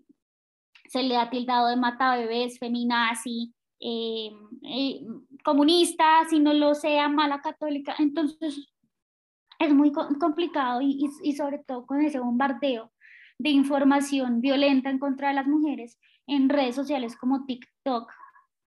[0.94, 4.30] se le ha tildado de mata bebés, feminazi, eh,
[4.62, 5.00] eh,
[5.42, 7.96] comunista, si no lo sea, mala católica.
[7.98, 8.68] Entonces,
[9.58, 12.92] es muy complicado y, y, sobre todo con ese bombardeo
[13.38, 18.12] de información violenta en contra de las mujeres en redes sociales como TikTok,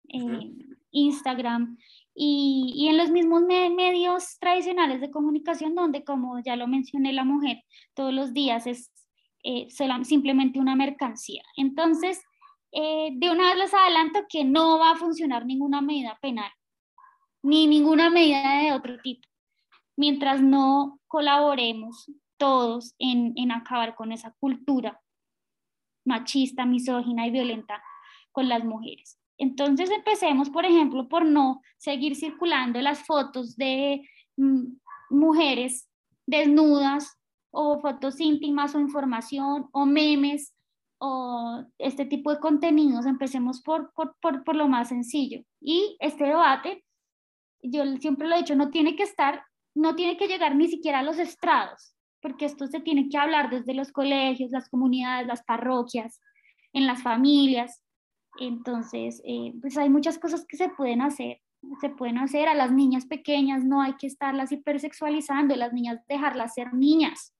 [0.09, 0.51] eh,
[0.91, 1.79] Instagram
[2.17, 7.23] y, y, en los mismos medios tradicionales de comunicación donde, como ya lo mencioné, la
[7.23, 7.63] mujer
[7.95, 8.91] todos los días es
[9.43, 9.69] eh,
[10.03, 11.43] simplemente una mercancía.
[11.57, 12.23] Entonces,
[12.73, 16.51] eh, de una vez les adelanto que no va a funcionar ninguna medida penal,
[17.43, 19.27] ni ninguna medida de otro tipo,
[19.97, 25.01] mientras no colaboremos todos en, en acabar con esa cultura
[26.05, 27.83] machista, misógina y violenta
[28.33, 29.19] con las mujeres.
[29.39, 34.65] Entonces empecemos, por ejemplo, por no seguir circulando las fotos de mm,
[35.11, 35.89] mujeres
[36.27, 37.18] desnudas
[37.61, 40.55] o fotos íntimas o información o memes
[40.99, 43.05] o este tipo de contenidos.
[43.05, 45.43] Empecemos por, por, por, por lo más sencillo.
[45.61, 46.85] Y este debate,
[47.61, 49.43] yo siempre lo he dicho, no tiene que estar,
[49.75, 53.51] no tiene que llegar ni siquiera a los estrados, porque esto se tiene que hablar
[53.51, 56.21] desde los colegios, las comunidades, las parroquias,
[56.73, 57.83] en las familias.
[58.39, 61.41] Entonces, eh, pues hay muchas cosas que se pueden hacer.
[61.81, 66.55] Se pueden hacer a las niñas pequeñas, no hay que estarlas hipersexualizando, las niñas dejarlas
[66.55, 67.35] ser niñas,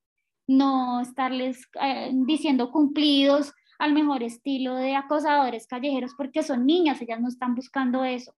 [0.49, 7.21] no estarles eh, diciendo cumplidos al mejor estilo de acosadores callejeros porque son niñas, ellas
[7.21, 8.35] no están buscando eso.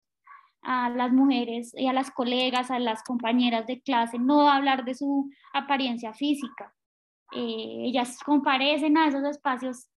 [0.62, 4.94] A las mujeres y a las colegas, a las compañeras de clase, no hablar de
[4.94, 6.74] su apariencia física.
[7.32, 9.88] Eh, ellas comparecen a esos espacios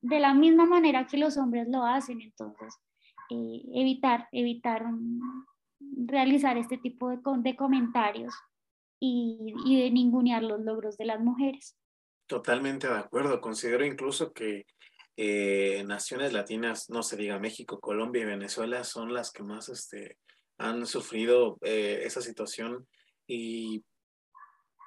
[0.00, 2.74] de la misma manera que los hombres lo hacen, entonces
[3.30, 4.84] eh, evitar, evitar
[6.06, 8.34] realizar este tipo de, de comentarios
[9.04, 11.76] y, de ningunear los logros de las mujeres.
[12.28, 13.40] Totalmente de acuerdo.
[13.40, 14.64] Considero incluso que
[15.16, 20.18] eh, naciones latinas, no se diga México, Colombia y Venezuela, son las que más este,
[20.58, 22.86] han sufrido eh, esa situación
[23.26, 23.84] y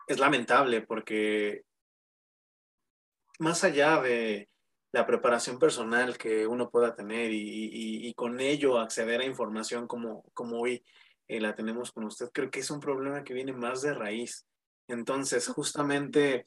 [0.07, 1.63] es lamentable porque
[3.39, 4.49] más allá de
[4.93, 10.61] la preparación personal que uno pueda tener y, con ello acceder a información como, como
[10.61, 10.85] hoy
[11.27, 14.45] eh, la tenemos con usted, creo que es un problema que viene más de raíz.
[14.87, 16.45] Entonces, justamente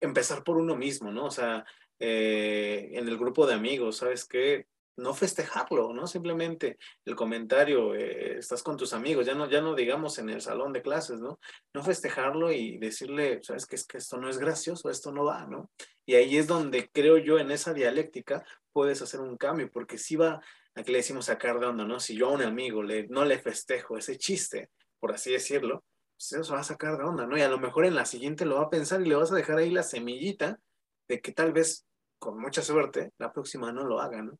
[0.00, 1.26] empezar por uno mismo, ¿no?
[1.26, 1.64] O sea,
[1.98, 4.66] eh, en el grupo de amigos, ¿sabes qué?
[4.98, 6.06] No festejarlo, ¿no?
[6.06, 10.40] Simplemente el comentario, eh, estás con tus amigos, ya no, ya no digamos en el
[10.40, 11.38] salón de clases, ¿no?
[11.74, 13.76] No festejarlo y decirle, ¿sabes qué?
[13.76, 15.70] Es que esto no es gracioso, esto no va, ¿no?
[16.06, 20.16] Y ahí es donde creo yo en esa dialéctica puedes hacer un cambio, porque si
[20.16, 20.40] va,
[20.76, 21.98] aquí le decimos sacar de onda, ¿no?
[21.98, 25.84] Si yo a un amigo le, no le festejo ese chiste, por así decirlo,
[26.16, 27.36] pues eso va a sacar de onda, ¿no?
[27.36, 29.36] Y a lo mejor en la siguiente lo va a pensar y le vas a
[29.36, 30.60] dejar ahí la semillita
[31.08, 31.86] de que tal vez,
[32.18, 34.38] con mucha suerte, la próxima no lo haga, ¿no?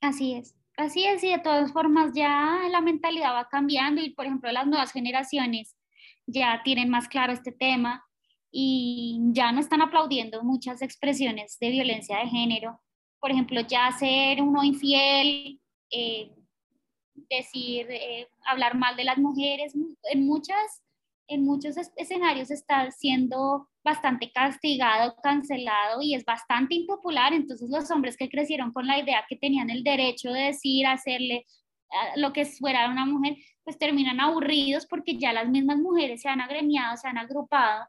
[0.00, 4.26] Así es, así es, y de todas formas ya la mentalidad va cambiando y, por
[4.26, 5.74] ejemplo, las nuevas generaciones
[6.26, 8.04] ya tienen más claro este tema
[8.50, 12.83] y ya no están aplaudiendo muchas expresiones de violencia de género.
[13.24, 15.58] Por ejemplo, ya ser uno infiel,
[15.90, 16.30] eh,
[17.30, 19.74] decir, eh, hablar mal de las mujeres,
[20.12, 20.82] en, muchas,
[21.26, 27.32] en muchos escenarios está siendo bastante castigado, cancelado y es bastante impopular.
[27.32, 31.46] Entonces los hombres que crecieron con la idea que tenían el derecho de decir, hacerle
[31.92, 36.28] ah, lo que fuera una mujer, pues terminan aburridos porque ya las mismas mujeres se
[36.28, 37.86] han agremiado, se han agrupado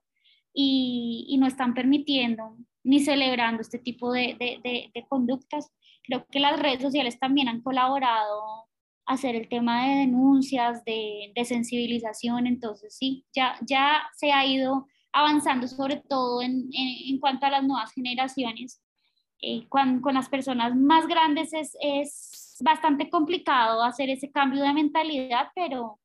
[0.56, 5.72] y, y no están permitiendo ni celebrando este tipo de, de, de, conductas.
[6.04, 8.70] Creo que las redes sociales también han colaborado
[9.08, 14.88] hacer el tema de denuncias, de, de, sensibilización, entonces sí, ya, ya se ha ido
[15.12, 18.82] avanzando sobre todo en, en, cuanto a las nuevas generaciones.
[19.42, 24.74] Eh, con, con, las personas más grandes es, es, bastante complicado hacer ese cambio de
[24.74, 26.00] mentalidad, pero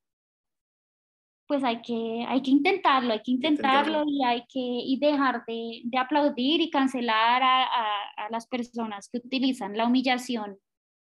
[1.51, 5.81] pues hay que, hay que intentarlo, hay que intentarlo, y hay que y dejar de,
[5.83, 10.61] de, aplaudir y cancelar a, a, a las personas que utilizan la humillación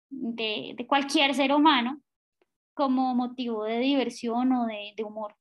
[0.09, 2.01] de, de, cualquier ser humano
[2.73, 5.33] como motivo de diversión o de, de, humor.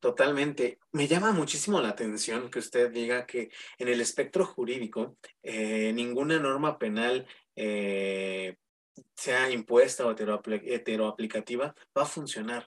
[0.00, 0.78] Totalmente.
[0.92, 6.38] Me llama muchísimo la atención que usted diga que en el espectro jurídico eh, ninguna
[6.38, 8.56] norma penal eh,
[9.14, 12.66] sea impuesta o heteroaplicativa va a funcionar.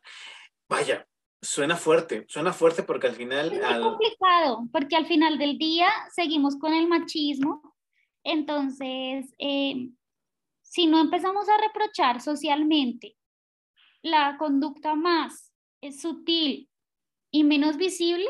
[0.69, 1.07] Vaya,
[1.41, 3.51] Suena fuerte, suena fuerte porque al final...
[3.51, 7.75] Es complicado, porque al final del día seguimos con el machismo,
[8.23, 9.89] entonces eh,
[10.61, 13.17] si no empezamos a reprochar socialmente
[14.03, 15.51] la conducta más
[15.99, 16.69] sutil
[17.31, 18.25] y menos visible,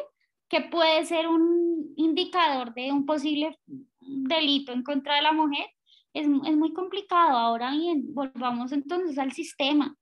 [0.47, 3.57] que puede ser un indicador de un posible
[3.99, 5.65] delito en contra de la mujer,
[6.13, 7.37] es, es muy complicado.
[7.37, 9.95] Ahora bien, volvamos entonces al sistema.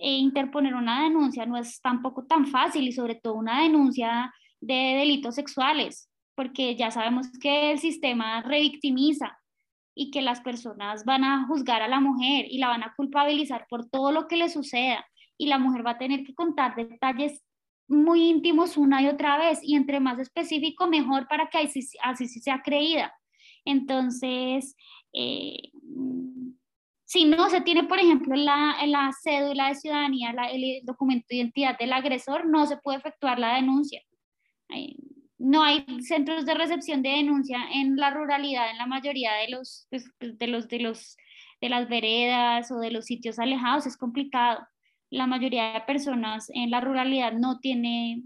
[0.00, 4.96] E interponer una denuncia no es tampoco tan fácil y sobre todo una denuncia de
[4.98, 9.38] delitos sexuales, porque ya sabemos que el sistema revictimiza
[9.94, 13.66] y que las personas van a juzgar a la mujer y la van a culpabilizar
[13.68, 15.04] por todo lo que le suceda
[15.36, 17.42] y la mujer va a tener que contar detalles
[17.88, 22.28] muy íntimos una y otra vez y entre más específico mejor para que así, así
[22.28, 23.12] sea creída.
[23.64, 24.76] Entonces,
[25.12, 25.70] eh,
[27.10, 31.76] si no se tiene, por ejemplo, la, la cédula de ciudadanía, el documento de identidad
[31.76, 34.00] del agresor, no se puede efectuar la denuncia.
[35.36, 39.88] No hay centros de recepción de denuncia en la ruralidad, en la mayoría de los,
[39.90, 41.16] pues, de los, de los,
[41.60, 44.60] de las veredas o de los sitios alejados, es complicado
[45.10, 48.22] la mayoría de personas en la ruralidad no tiene,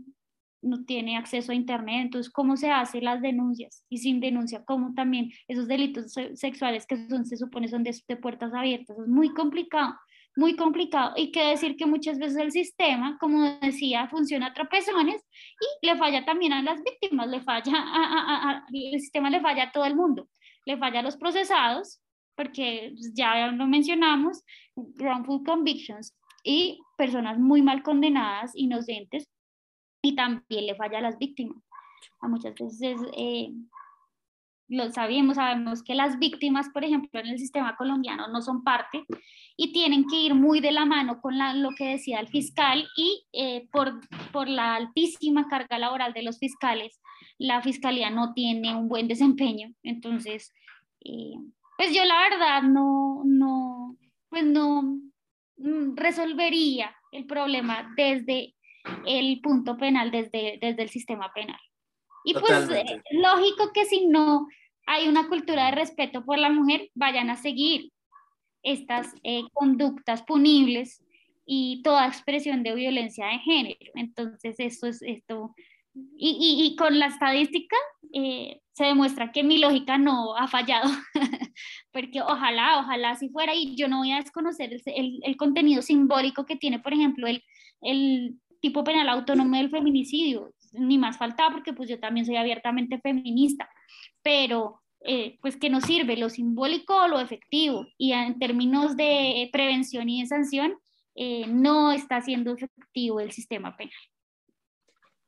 [0.64, 3.84] no tiene acceso a Internet, entonces, ¿cómo se hacen las denuncias?
[3.88, 8.52] Y sin denuncia, ¿cómo también esos delitos sexuales que son, se supone son de, puertas
[8.54, 8.98] abiertas?
[8.98, 9.94] Es muy complicado,
[10.36, 11.12] muy complicado.
[11.16, 15.22] Y qué decir que muchas veces el sistema, como decía, funciona a tropezones
[15.82, 19.84] y le falla también a las víctimas, le falla a, sistema le falla a todo
[19.84, 20.28] el mundo,
[20.66, 22.00] le falla a los procesados,
[22.36, 24.42] porque ya lo mencionamos,
[24.74, 29.28] wrongful convictions, y personas muy mal condenadas, inocentes,
[30.05, 31.62] y también le falla a las víctimas.
[32.20, 33.52] A muchas veces eh,
[34.68, 39.05] lo sabemos, sabemos que las víctimas, por ejemplo, en el sistema colombiano no son parte
[39.57, 43.26] y tienen que ir muy de la mano con lo que decía el fiscal y
[43.32, 44.00] eh, por,
[44.32, 47.00] por la altísima carga laboral de los fiscales,
[47.38, 49.68] la fiscalía no tiene un buen desempeño.
[49.82, 50.52] Entonces,
[51.00, 51.34] eh,
[51.76, 53.96] pues yo la verdad no, no,
[54.28, 54.98] pues no,
[55.57, 58.53] Mm, resolvería el problema desde
[59.07, 61.61] el punto penal, desde, desde el sistema penal.
[62.24, 64.49] Y pues eh, lógico que si no
[64.87, 67.91] hay una cultura de respeto por la mujer, vayan a seguir
[68.62, 71.03] estas eh, conductas punibles
[71.47, 73.91] y toda expresión de violencia de género.
[73.95, 75.55] Entonces, eso es esto.
[76.16, 77.76] Y, y, y con la estadística
[78.12, 80.91] eh, se demuestra que mi lógica no ha fallado,
[81.93, 86.45] porque ojalá, ojalá si fuera, y yo no voy a desconocer el, el, contenido simbólico
[86.45, 87.45] que tiene, por ejemplo, el,
[87.82, 92.98] el tipo penal autónomo del feminicidio, ni más faltaba, porque pues yo también soy abiertamente
[92.98, 93.68] feminista,
[94.22, 99.50] pero eh, pues que nos sirve lo simbólico o lo efectivo, y en términos de
[99.52, 100.78] prevención y de sanción,
[101.14, 103.92] eh, no está siendo efectivo el sistema penal.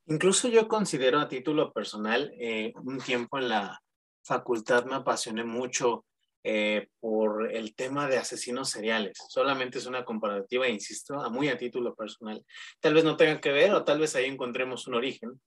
[0.07, 3.83] Incluso yo considero a título personal, eh, un tiempo en la
[4.25, 6.06] facultad me apasioné mucho
[6.49, 9.19] eh, por el tema de asesinos seriales.
[9.29, 12.41] Solamente es una comparativa, insisto, a muy a título personal.
[12.79, 15.41] Tal vez no tenga que ver o tal vez ahí encontremos un origen,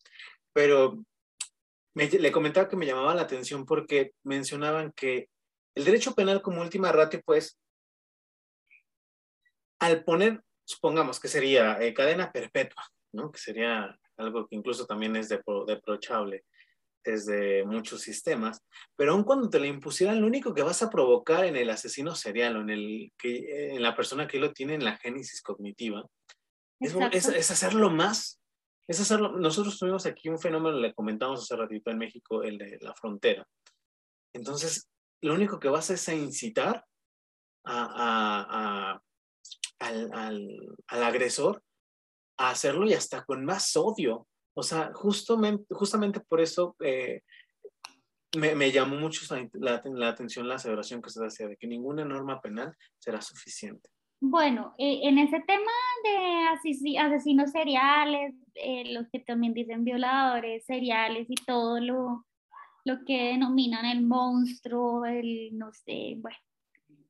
[0.51, 1.01] pero
[1.95, 5.29] le comentaba que me llamaba la atención porque mencionaban que
[5.73, 7.57] el derecho penal como última ratio, pues,
[9.79, 12.83] al poner, supongamos que sería eh, cadena perpetua,
[13.13, 13.31] ¿no?
[13.31, 16.43] Que sería algo que incluso también es deprochable
[17.03, 18.61] desde muchos sistemas,
[18.95, 22.15] pero aun cuando te lo impusieran, lo único que vas a provocar en el asesino
[22.15, 26.05] serial o en, el, que, en la persona que lo tiene en la génesis cognitiva,
[26.79, 28.39] es, es, hacerlo más,
[28.87, 32.77] es hacerlo, nosotros tuvimos aquí un fenómeno, le comentamos hace ratito en México, el de
[32.81, 33.45] la frontera.
[34.33, 34.89] Entonces,
[35.21, 36.85] lo único que vas a es a incitar
[37.65, 38.99] a,
[39.79, 41.61] al, al, al agresor
[42.37, 44.27] a hacerlo y hasta con más odio.
[44.60, 47.22] O sea, justamente, justamente por eso eh,
[48.38, 49.22] me, me, llamó mucho
[49.53, 53.89] la, la, atención la aseveración que se hacía de que ninguna norma penal será suficiente.
[54.20, 55.72] Bueno, eh, en ese tema
[56.03, 62.26] de asesinos seriales, eh, los que también dicen violadores seriales y todo lo,
[62.84, 66.38] lo que denominan el monstruo, el no sé, bueno,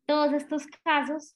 [0.06, 1.36] todos estos casos,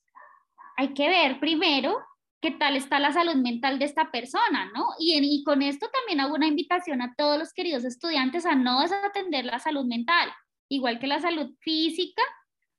[0.78, 1.98] hay que ver primero
[2.44, 4.86] qué tal está la salud mental de esta persona, ¿no?
[5.00, 8.82] Y, y con esto también hago una invitación a todos los queridos estudiantes a no
[8.82, 10.30] desatender la salud mental,
[10.68, 12.22] igual que la salud física,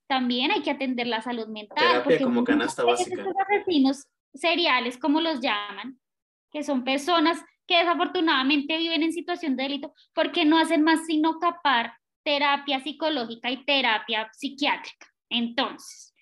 [0.06, 1.78] también hay que atender la salud mental.
[1.78, 3.22] Terapia como canasta básica.
[3.22, 4.04] Estos asesinos
[4.34, 5.98] seriales, como los llaman,
[6.52, 11.38] que son personas que desafortunadamente viven en situación de delito, porque no hacen más sino
[11.38, 15.06] capar terapia psicológica y terapia psiquiátrica.
[15.30, 16.14] Entonces,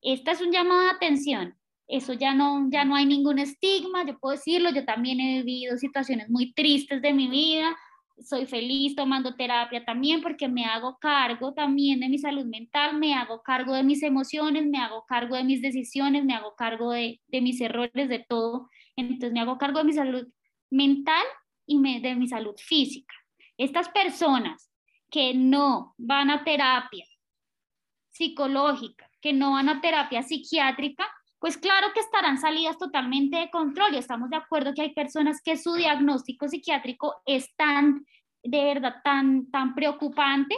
[0.00, 4.18] esta es un llamado de atención eso ya no, ya no hay ningún estigma, yo
[4.18, 7.76] puedo decirlo, yo también he vivido situaciones muy tristes de mi vida,
[8.22, 13.14] soy feliz tomando terapia también porque me hago cargo también de mi salud mental, me
[13.14, 17.20] hago cargo de mis emociones, me hago cargo de mis decisiones, me hago cargo de,
[17.26, 18.70] de mis errores, de todo.
[18.96, 20.26] Entonces me hago cargo de mi salud
[20.70, 21.24] mental
[21.66, 23.14] y de mi salud física.
[23.56, 24.70] Estas personas
[25.10, 27.04] que no van a terapia
[28.10, 31.06] psicológica, que no van a terapia psiquiátrica,
[31.44, 35.42] pues claro que estarán salidas totalmente de control y estamos de acuerdo que hay personas
[35.42, 38.06] que su diagnóstico psiquiátrico es tan,
[38.42, 40.56] de verdad, tan, tan preocupante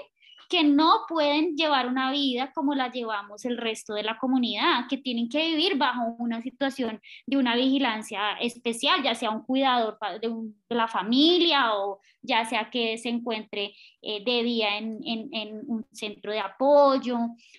[0.49, 4.99] que no pueden llevar una vida como la llevamos el resto de la comunidad, que
[4.99, 10.31] tienen que vivir bajo una situación de una vigilancia especial, ya sea un cuidador de,
[10.69, 16.31] la familia o ya sea que se encuentre eh, de día en, en, un centro
[16.31, 17.19] de apoyo,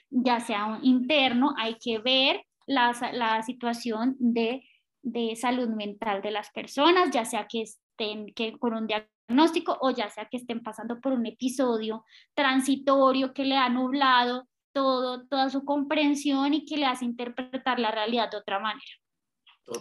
[0.10, 4.64] ya sea un interno, hay que ver la, la situación de,
[5.02, 9.90] de salud mental de las personas, ya sea que estén que, con un diagnóstico o
[9.90, 12.06] ya sea que estén pasando por un episodio
[12.36, 17.90] transitorio que le ha nublado todo, toda su comprensión y que le hace interpretar la
[17.90, 18.86] realidad de otra manera.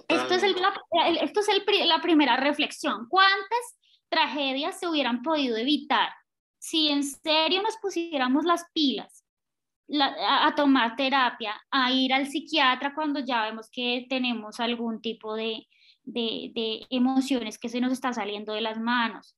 [0.08, 0.56] Esto es, el,
[1.20, 3.06] esto es el, la primera reflexión.
[3.08, 3.78] ¿Cuántas
[4.08, 6.08] tragedias se hubieran podido evitar
[6.58, 9.25] si en serio nos pusiéramos las pilas
[10.00, 15.66] a, tomar terapia, a ir al psiquiatra cuando ya vemos que tenemos algún tipo de,
[16.04, 19.36] de, emociones que se nos está saliendo de las manos.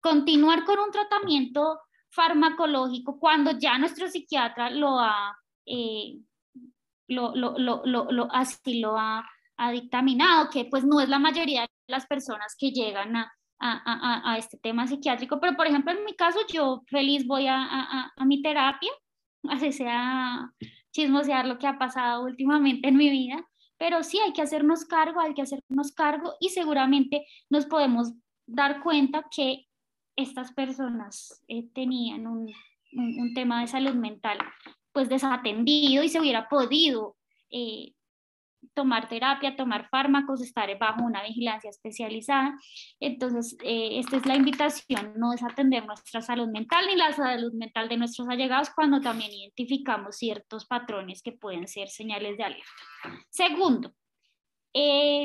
[0.00, 1.80] Continuar con un tratamiento
[2.10, 5.36] farmacológico cuando ya nuestro psiquiatra lo ha,
[5.66, 6.18] eh,
[7.08, 9.24] lo, lo, lo, así lo ha,
[9.72, 14.36] dictaminado, que pues no es la mayoría de las personas que llegan a, a, a
[14.36, 18.90] este tema psiquiátrico, pero por ejemplo en mi caso yo feliz voy a, mi terapia,
[19.50, 20.50] así sea
[20.92, 23.44] chismosear lo que ha pasado últimamente en mi vida,
[23.76, 28.12] pero sí hay que hacernos cargo, hay que hacernos cargo y seguramente nos podemos
[28.46, 29.66] dar cuenta que
[30.16, 32.52] estas personas eh, tenían un,
[32.92, 34.38] un, tema de salud mental
[34.92, 37.16] pues desatendido y se hubiera podido
[37.50, 37.93] eh,
[38.74, 42.54] tomar terapia, tomar fármacos, estar bajo una vigilancia especializada.
[43.00, 47.52] Entonces, eh, esta es la invitación, no es atender nuestra salud mental ni la salud
[47.54, 52.64] mental de nuestros allegados cuando también identificamos ciertos patrones que pueden ser señales de alerta.
[53.30, 53.92] Segundo,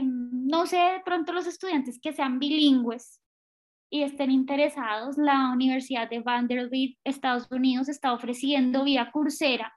[0.02, 3.20] no sé de pronto los estudiantes que sean bilingües
[3.89, 9.74] y estén interesados, la Universidad de Vanderbilt, Estados Unidos, está ofreciendo vía Coursera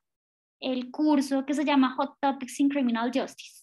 [0.60, 3.61] el curso que se llama Hot Topics in Criminal Justice.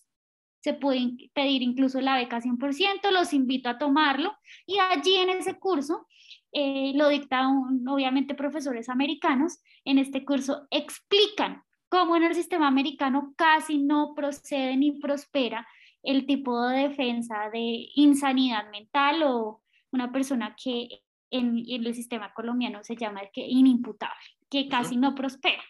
[0.61, 4.35] Se puede pedir incluso la beca 100%, los invito a tomarlo
[4.65, 6.07] y allí en ese curso
[6.51, 9.59] eh, lo dictan obviamente profesores americanos.
[9.85, 15.67] En este curso explican cómo en el sistema americano casi no procede ni prospera
[16.03, 21.01] el tipo de defensa de insanidad mental o una persona que
[21.31, 25.63] en, el sistema colombiano se llama que inimputable, que casi no prospera.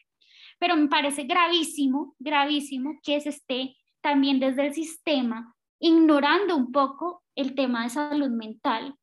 [0.59, 7.23] Pero me parece gravísimo, gravísimo que se esté también desde el sistema ignorando un poco
[7.35, 8.95] el tema de salud mental,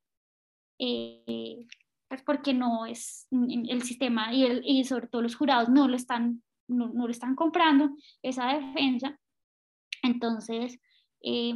[0.78, 1.66] eh,
[2.08, 6.42] pues porque no es el sistema y, y, sobre todo los jurados no lo están,
[6.68, 7.90] no, lo están comprando
[8.22, 9.18] esa defensa.
[10.02, 10.78] Entonces,
[11.22, 11.54] eh,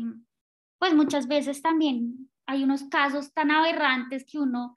[0.79, 4.75] pues muchas veces también hay unos casos tan aberrantes que uno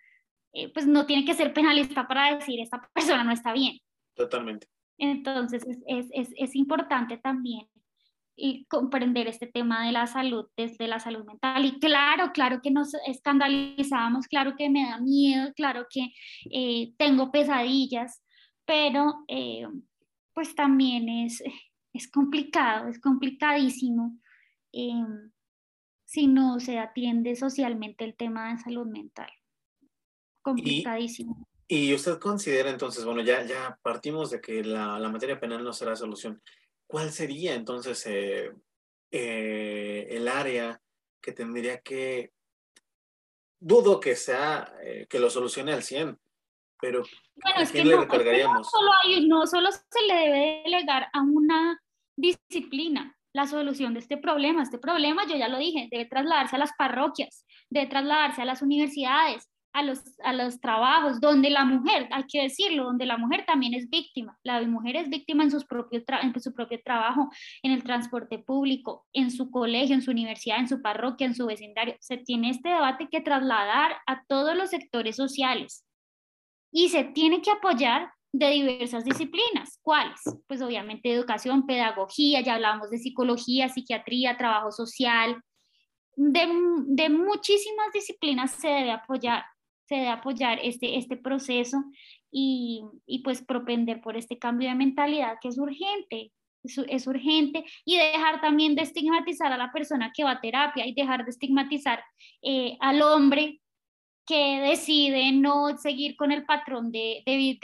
[0.51, 3.79] eh, pues no tiene que ser penalista para decir esta persona no está bien.
[4.15, 4.67] Totalmente.
[4.99, 7.67] Entonces es, es, es importante también
[8.35, 11.65] y comprender este tema de la salud desde la salud mental.
[11.65, 16.13] Y claro, claro que nos escandalizamos, claro que me da miedo, claro que
[16.51, 18.23] eh, tengo pesadillas,
[18.65, 19.67] pero eh,
[20.33, 21.43] pues también es,
[21.93, 24.17] es complicado, es complicadísimo
[26.05, 29.29] si no se atiende socialmente el tema de salud mental.
[30.41, 31.47] Complicadísimo.
[31.67, 35.73] Y, usted considera entonces, bueno, ya, ya partimos de que la, la materia penal no
[35.73, 36.41] será solución.
[36.93, 38.53] ¿Cuál sería entonces eh,
[39.09, 40.79] eh, el área
[41.19, 42.33] que tendría que,
[43.59, 46.15] dudo que sea, eh, que lo solucione al 100,
[46.79, 47.01] pero
[47.33, 48.69] bueno, ¿a quién le recargaríamos?
[48.69, 48.91] solo
[49.27, 51.81] no solo se le debe delegar a una
[52.15, 54.61] disciplina, la solución de este problema.
[54.61, 58.61] Este problema, yo ya lo dije, debe trasladarse a las parroquias, debe trasladarse a las
[58.61, 63.43] universidades, a los, a los trabajos, donde la mujer, hay que decirlo, donde la mujer
[63.45, 64.37] también es víctima.
[64.43, 67.29] La mujer es víctima en, sus propios en su propio trabajo,
[67.63, 71.45] en el transporte público, en su colegio, en su universidad, en su parroquia, en su
[71.47, 71.95] vecindario.
[71.99, 75.85] Se tiene este debate que trasladar a todos los sectores sociales
[76.71, 79.79] y se tiene que apoyar de diversas disciplinas.
[79.81, 80.19] ¿Cuáles?
[80.47, 85.41] Pues obviamente educación, pedagogía, ya hablábamos de psicología, psiquiatría, trabajo social.
[86.15, 86.47] De,
[86.87, 89.43] de muchísimas disciplinas se debe apoyar,
[89.93, 91.83] se debe apoyar este, este proceso
[92.31, 96.31] y, y pues propender por este cambio de mentalidad que es urgente,
[96.63, 100.95] es, urgente y dejar también de estigmatizar a la persona que va a terapia y
[100.95, 102.03] dejar de estigmatizar
[102.41, 103.61] eh, al hombre
[104.25, 107.59] que decide no seguir con el patrón de, de,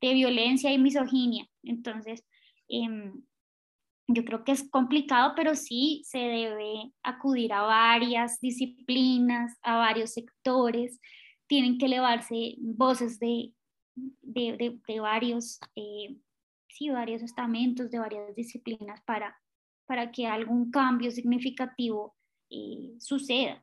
[0.00, 1.46] de, violencia y misoginia.
[1.62, 2.24] Entonces,
[2.68, 3.12] em,
[4.08, 10.12] yo creo que es complicado, pero sí se debe acudir a varias disciplinas, a varios
[10.12, 10.98] sectores,
[11.46, 13.52] tienen que elevarse voces de,
[13.94, 16.16] de, de varios, eh,
[16.68, 19.38] sí, varios estamentos, de varias disciplinas para,
[19.86, 22.14] para que algún cambio significativo
[22.50, 23.62] eh, suceda.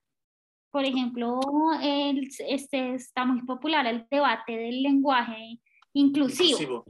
[0.71, 1.39] Por ejemplo,
[1.81, 5.59] el, este está muy popular el debate del lenguaje
[5.93, 6.84] inclusivo.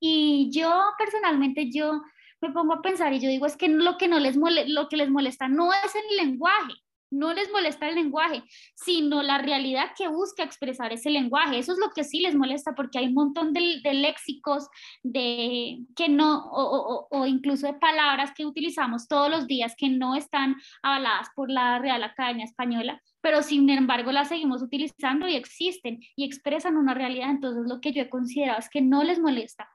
[0.00, 2.00] Y yo personalmente, yo
[2.40, 4.96] me pongo a pensar y yo digo, es que lo que, no les lo que
[4.96, 6.72] les molesta no es el lenguaje,
[7.10, 8.42] no les molesta el lenguaje,
[8.74, 11.58] sino la realidad que busca expresar ese lenguaje.
[11.58, 14.68] Eso es lo que sí les molesta porque hay un montón de, léxicos
[15.02, 20.14] de, que no, o, o, incluso de palabras que utilizamos todos los días que no
[20.14, 26.00] están avaladas por la Real Academia Española, pero sin embargo las seguimos utilizando y existen
[26.16, 27.30] y expresan una realidad.
[27.30, 29.68] Entonces lo que yo he considerado es que no les molesta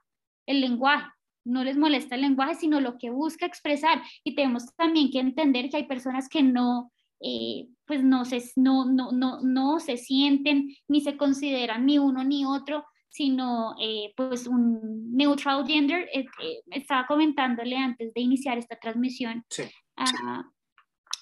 [0.46, 1.06] el lenguaje,
[1.44, 4.02] no les molesta el lenguaje, sino lo que busca expresar.
[4.24, 8.84] Y tenemos también que entender que hay personas que no, eh, pues no se, no,
[8.84, 14.46] no, no, no se sienten ni se consideran ni uno ni otro, sino eh, pues
[14.46, 16.08] un neutral gender.
[16.12, 16.26] Eh,
[16.70, 19.44] estaba comentándole antes de iniciar esta transmisión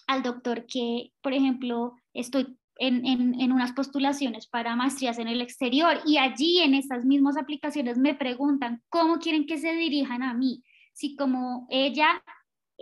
[0.07, 5.41] al doctor que, por ejemplo, estoy en, en, en, unas postulaciones para maestrías en el
[5.41, 10.35] exterior y allí en estas mismas aplicaciones me preguntan cómo quieren que se dirijan a
[10.35, 10.63] mí,
[10.93, 12.23] si como ella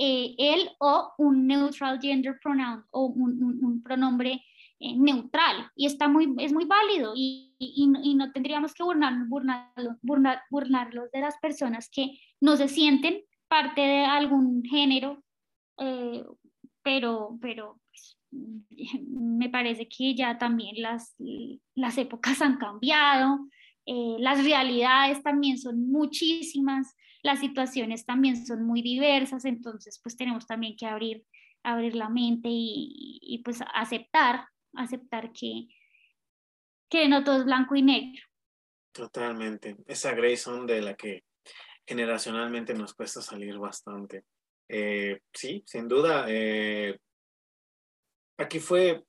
[0.02, 4.42] eh, él o un neutral gender pronoun o un, pronombre
[4.78, 5.70] eh, neutral.
[5.76, 11.20] Y está muy, es muy válido y, y, no tendríamos que burlar, burlar, burlarlos de
[11.20, 15.22] las personas que no se sienten parte de algún género,
[15.78, 16.24] eh,
[16.82, 18.16] pero, pero pues,
[19.06, 21.14] me parece que ya también las,
[21.74, 23.50] las épocas han cambiado,
[24.18, 30.76] las realidades también son muchísimas las situaciones también son muy diversas, entonces pues tenemos también
[30.76, 31.24] que abrir,
[31.62, 35.68] abrir la mente y, pues aceptar, aceptar que,
[36.88, 38.22] que no todo es blanco y negro.
[38.92, 39.76] Totalmente.
[39.86, 41.24] Esa Grayson de la que
[41.86, 44.24] generacionalmente nos cuesta salir bastante.
[44.68, 46.24] Eh, sí, sin duda.
[46.28, 46.98] Eh,
[48.38, 49.04] aquí fue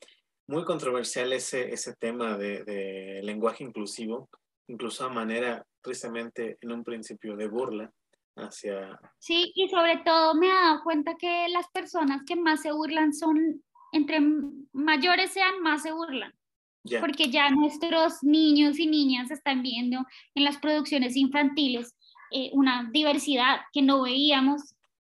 [0.47, 4.30] muy controversial ese, ese tema de, de, lenguaje inclusivo,
[4.68, 7.91] incluso a manera, tristemente, en un principio de burla
[8.36, 9.00] hacia...
[9.20, 13.14] Sí, y sobre todo me he dado cuenta que las personas que más se burlan
[13.14, 14.20] son, entre
[14.74, 16.34] mayores sean, más se burlan.
[17.00, 20.04] Porque ya nuestros niños y niñas están viendo
[20.34, 21.96] en las producciones infantiles
[22.32, 24.74] eh, una diversidad que no veíamos,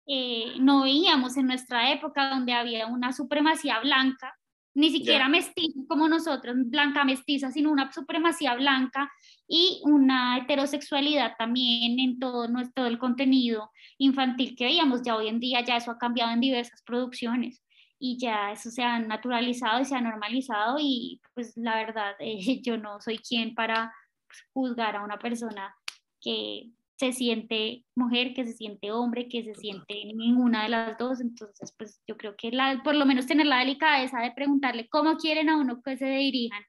[0.06, 4.34] eh, no veíamos en nuestra época donde había una supremacía blanca
[4.74, 9.10] ni siquiera mestiza como nosotros, blanca mestiza, sino una supremacía blanca
[9.46, 15.02] y una heterosexualidad también en todo nuestro el contenido infantil que veíamos.
[15.02, 17.62] Ya hoy en día ya eso ha cambiado en diversas producciones
[17.98, 22.60] y ya eso se ha naturalizado y se ha normalizado y pues la verdad eh,
[22.62, 23.92] yo no soy quien para
[24.26, 25.74] pues, juzgar a una persona
[26.20, 26.70] que
[27.02, 31.20] se siente mujer, que se siente hombre, que se siente ninguna de las dos.
[31.20, 35.16] Entonces, pues yo creo que la, por lo menos tener la delicadeza de preguntarle cómo
[35.16, 36.62] quieren a uno que se dirijan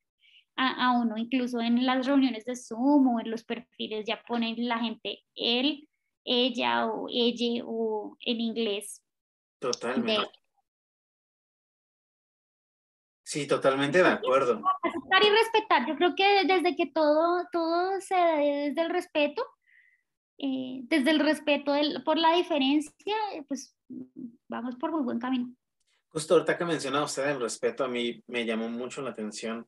[0.56, 4.68] a, a uno, incluso en las reuniones de Zoom o en los perfiles ya ponen
[4.68, 5.88] la gente él,
[6.26, 9.04] ella o ella o en inglés.
[9.60, 10.32] Totalmente.
[13.24, 14.64] Sí, totalmente de acuerdo.
[14.82, 15.88] Aceptar y respetar.
[15.88, 19.44] Yo creo que desde que todo, todo se desde el respeto,
[20.38, 21.74] eh, desde el respeto
[22.04, 23.76] por la diferencia, eh, pues
[24.48, 25.54] vamos por muy buen camino.
[26.10, 29.66] Justo ahorita que mencionaba usted el respeto, a mí me llamó mucho la atención.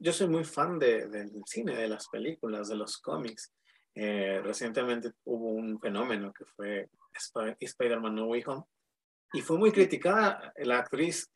[0.00, 3.52] yo soy muy fan de, del cine, de las películas, de los cómics.
[3.94, 6.88] Eh, recientemente hubo un fenómeno que fue
[7.60, 8.64] Spider-Man No Way Home
[9.32, 11.30] y fue muy criticada la actriz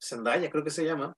[0.00, 1.16] Zendaya, creo que se llama,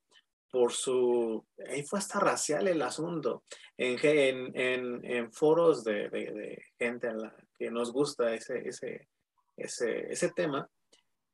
[0.51, 3.45] por su, ahí fue hasta racial el asunto,
[3.77, 9.09] en, en, en, foros de, de, gente a la que nos gusta ese, ese,
[9.57, 10.69] ese, ese tema,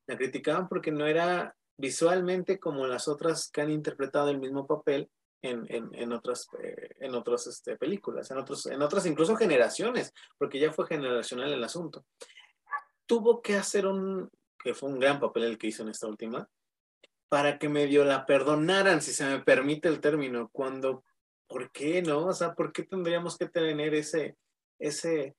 [0.06, 5.10] la criticaban porque no era visualmente como las otras que han interpretado el mismo papel
[5.42, 10.12] en, en, en otras, eh, en otras este, películas, en, otros, en otras incluso generaciones,
[10.38, 12.04] porque ya fue generacional el asunto.
[13.06, 16.48] Tuvo que hacer un, que fue un gran papel el que hizo en esta última,
[17.34, 21.02] para que medio la perdonaran, si se me permite el término, cuando,
[21.48, 22.26] ¿por qué no?
[22.26, 24.36] O sea, ¿por qué tendríamos que tener ese,
[24.78, 25.34] ese,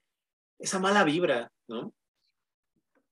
[0.60, 1.94] esa mala vibra, no?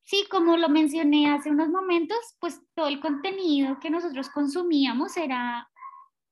[0.04, 5.66] sí, como lo mencioné hace unos momentos, pues todo el contenido que nosotros consumíamos era,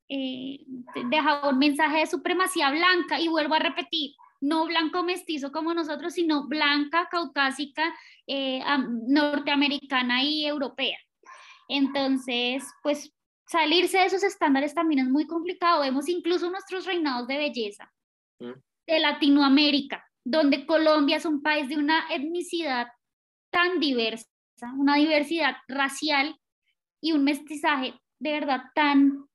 [0.10, 0.66] eh,
[1.10, 6.16] dejaba un mensaje de supremacía blanca y vuelvo a repetir, no blanco mestizo como nosotros,
[6.16, 7.96] sino blanca, caucásica,
[8.28, 8.62] eh,
[9.08, 10.98] norteamericana y europea.
[11.72, 13.14] Entonces, pues
[13.48, 15.82] salirse de esos estándares también es muy complicado.
[15.82, 17.92] Vemos incluso nuestros reinados de belleza
[18.40, 18.52] mm.
[18.88, 22.88] de Latinoamérica, donde Colombia es un país de una etnicidad
[23.52, 24.28] tan diversa,
[24.78, 26.38] una diversidad racial
[27.02, 29.26] y un mestizaje de verdad tan,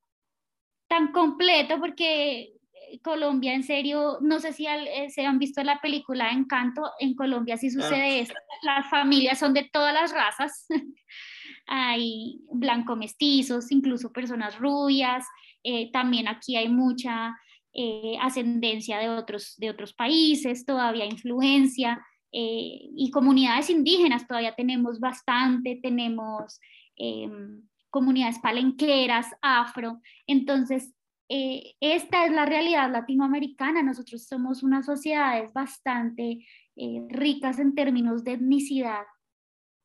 [0.89, 2.53] tan completo, porque
[3.03, 7.57] Colombia, en serio, no sé si eh, se han visto la película Encanto, en Colombia
[7.57, 10.67] sí sucede esto, las familias son de todas las razas,
[11.67, 15.25] hay blanco mestizos, incluso personas rubias,
[15.63, 17.37] eh, también aquí hay mucha
[17.73, 22.05] eh, ascendencia de otros, de otros países, todavía influencia,
[22.39, 26.61] y comunidades indígenas todavía tenemos bastante, tenemos
[26.97, 30.93] em, comunidades palenqueras, afro, entonces
[31.29, 33.83] eh, esta es la realidad latinoamericana.
[33.83, 36.47] Nosotros somos unas sociedades bastante
[36.77, 39.05] eh, ricas en términos de etnicidad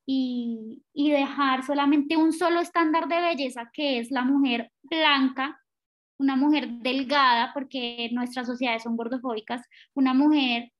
[0.05, 5.59] y, y, dejar solamente un solo estándar de belleza que es la mujer blanca,
[6.17, 9.61] una mujer delgada, porque nuestras sociedades son gordofóbicas,
[9.93, 10.71] una mujer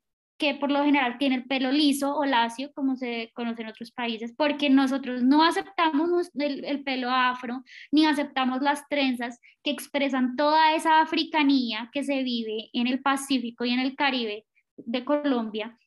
[0.42, 3.92] que por lo general tiene el pelo liso o lacio, como se conoce en otros
[3.92, 10.74] países, porque nosotros no aceptamos el, pelo afro, ni aceptamos las trenzas que expresan toda
[10.74, 14.48] esa africanía que se vive en el Pacífico y en el Caribe
[14.78, 15.78] de Colombia.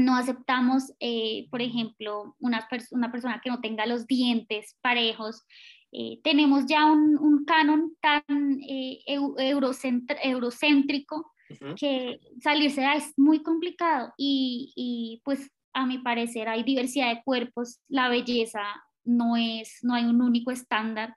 [0.00, 5.44] No aceptamos, eh, por ejemplo, una, una, persona que no tenga los dientes parejos.
[5.92, 11.32] Eh, tenemos ya un, canon tan eh, eurocéntrico
[11.76, 17.80] que salirse es muy complicado y, y, pues a mi parecer hay diversidad de cuerpos,
[17.88, 18.62] la belleza
[19.04, 21.16] no es, no hay un único estándar.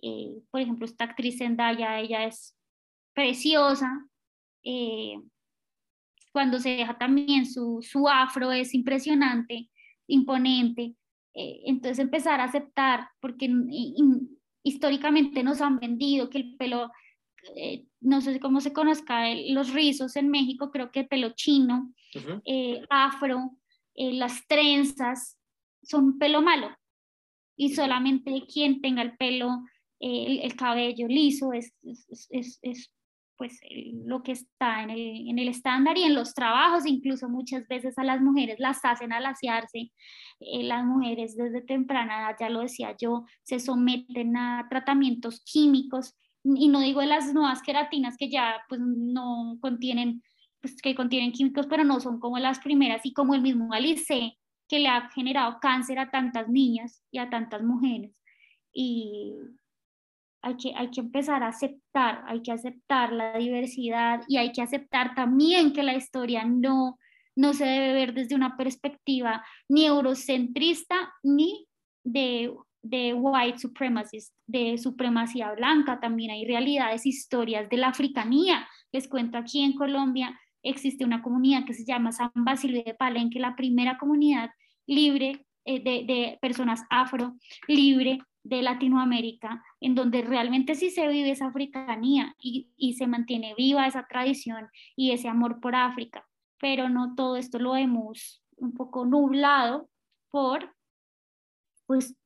[0.00, 2.56] Eh, por ejemplo, esta actriz Zendaya, ella es
[3.14, 4.06] preciosa.
[4.64, 5.16] Eh,
[6.32, 9.68] cuando se deja también su, su afro es impresionante,
[10.06, 10.94] imponente.
[11.34, 13.48] Eh, entonces empezar a aceptar, porque
[14.62, 16.90] históricamente nos han vendido que el pelo
[17.56, 21.92] eh, no sé cómo se conozca, los rizos en México, creo que pelo chino,
[22.44, 23.56] eh, afro,
[23.94, 25.38] eh, las trenzas,
[25.82, 26.68] son pelo malo.
[27.56, 29.64] Y solamente quien tenga el pelo,
[29.98, 32.92] el, cabello liso es, es, es,
[33.36, 33.58] pues
[34.06, 37.98] lo que está en el, en el, estándar y en los trabajos, incluso muchas veces
[37.98, 39.90] a las mujeres las hacen alaciarse,
[40.40, 46.14] las mujeres desde temprana edad, ya lo decía yo, se someten a tratamientos químicos
[46.44, 50.22] y no digo de las nuevas queratinas que ya pues no contienen,
[50.60, 54.36] pues que contienen químicos, pero no son como las primeras y como el mismo Alice
[54.68, 58.12] que le ha generado cáncer a tantas niñas y a tantas mujeres.
[58.72, 59.34] Y
[60.42, 64.62] hay que, hay que empezar a aceptar, hay que aceptar la diversidad y hay que
[64.62, 66.98] aceptar también que la historia no,
[67.36, 71.66] no se debe ver desde una perspectiva ni eurocentrista ni
[72.04, 78.68] de de white supremacist, de supremacía blanca, también hay realidades, historias de la africanía.
[78.90, 83.38] Les cuento aquí en Colombia existe una comunidad que se llama San Basilio de Palenque,
[83.38, 84.50] la primera comunidad
[84.86, 87.36] libre eh, de, de, personas afro,
[87.68, 93.54] libre de Latinoamérica, en donde realmente sí se vive esa africanía y, y se mantiene
[93.54, 96.26] viva esa tradición y ese amor por África.
[96.58, 99.88] Pero no todo esto lo hemos un poco nublado
[100.30, 100.74] por
[101.86, 102.16] pues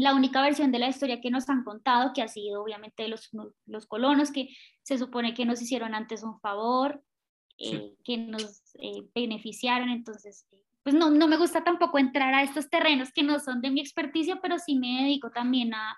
[0.00, 3.28] la única versión de la historia que nos han contado, que ha sido obviamente los,
[3.66, 4.48] los colonos, que
[4.82, 7.04] se supone que nos hicieron antes un favor,
[7.58, 10.46] eh, que nos eh, beneficiaron, entonces,
[10.90, 13.80] pues no, no me gusta tampoco entrar a estos terrenos que no son de mi
[13.80, 15.96] experticia, pero sí me dedico también a,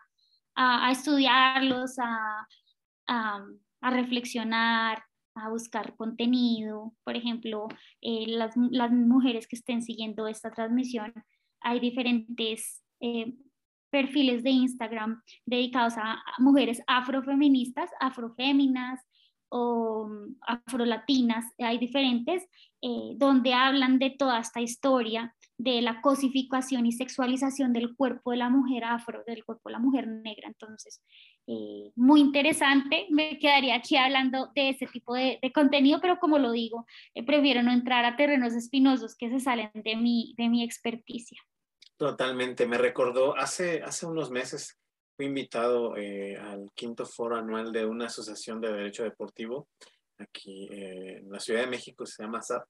[0.55, 2.47] a, estudiarlos, a,
[3.07, 5.03] a, reflexionar,
[5.35, 6.93] a buscar contenido.
[7.05, 7.69] Por ejemplo,
[8.03, 11.15] eh, las, las, mujeres que estén siguiendo esta transmisión,
[11.63, 12.83] hay diferentes
[13.91, 19.01] perfiles de Instagram dedicados a mujeres afrofeministas, afroféminas
[19.53, 22.43] o mm, afrolatinas, hay diferentes,
[22.81, 28.39] eh, donde hablan de toda esta historia de la cosificación y sexualización del cuerpo de
[28.39, 30.49] la mujer afro, del cuerpo de la mujer negra.
[30.49, 31.03] Entonces,
[31.47, 36.51] eh, muy interesante, me quedaría aquí hablando de ese tipo de, contenido, pero como lo
[36.51, 40.65] digo, eh, prefiero no entrar a terrenos espinosos que se salen de mi, de mi
[40.65, 41.39] experticia.
[41.99, 44.82] Totalmente, me recordó, hace, hace unos meses
[45.23, 49.69] fui invitado eh, al quinto foro anual de una asociación de derecho deportivo
[50.19, 52.65] aquí eh, en la Ciudad de México, se llama SAP,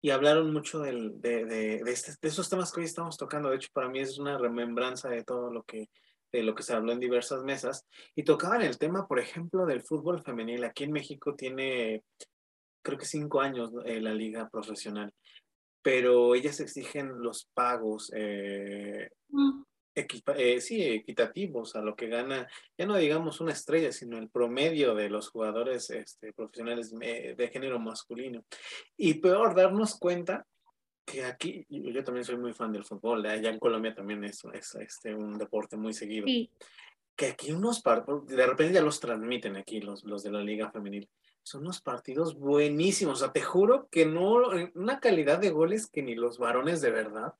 [0.00, 3.48] y hablaron mucho del, de, de, de, este, de, esos temas que hoy estamos tocando.
[3.48, 5.88] De hecho, para mí es una remembranza de todo lo que,
[6.32, 7.86] de lo que se habló en diversas mesas.
[8.16, 10.64] Y tocaban el tema, por ejemplo, del fútbol femenil.
[10.64, 12.02] Aquí en México tiene,
[12.82, 15.12] creo que cinco años eh, la liga profesional,
[15.80, 18.12] pero ellas exigen los pagos.
[18.14, 19.10] Eh,
[19.96, 20.30] mm.
[20.36, 24.94] Eh, sí, equitativos a lo que gana, ya no digamos una estrella, sino el promedio
[24.94, 28.44] de los jugadores este, profesionales de género masculino.
[28.96, 30.46] Y peor, darnos cuenta
[31.04, 34.74] que aquí, yo también soy muy fan del fútbol, allá en Colombia también es, es
[34.76, 36.26] este, un deporte muy seguido.
[37.16, 40.70] Que aquí unos partidos, de repente ya los transmiten aquí los, los de la Liga
[40.70, 41.08] Femenil.
[41.42, 43.18] Son unos partidos buenísimos.
[43.18, 46.90] O sea, te juro que no, una calidad de goles que ni los varones de
[46.90, 47.34] verdad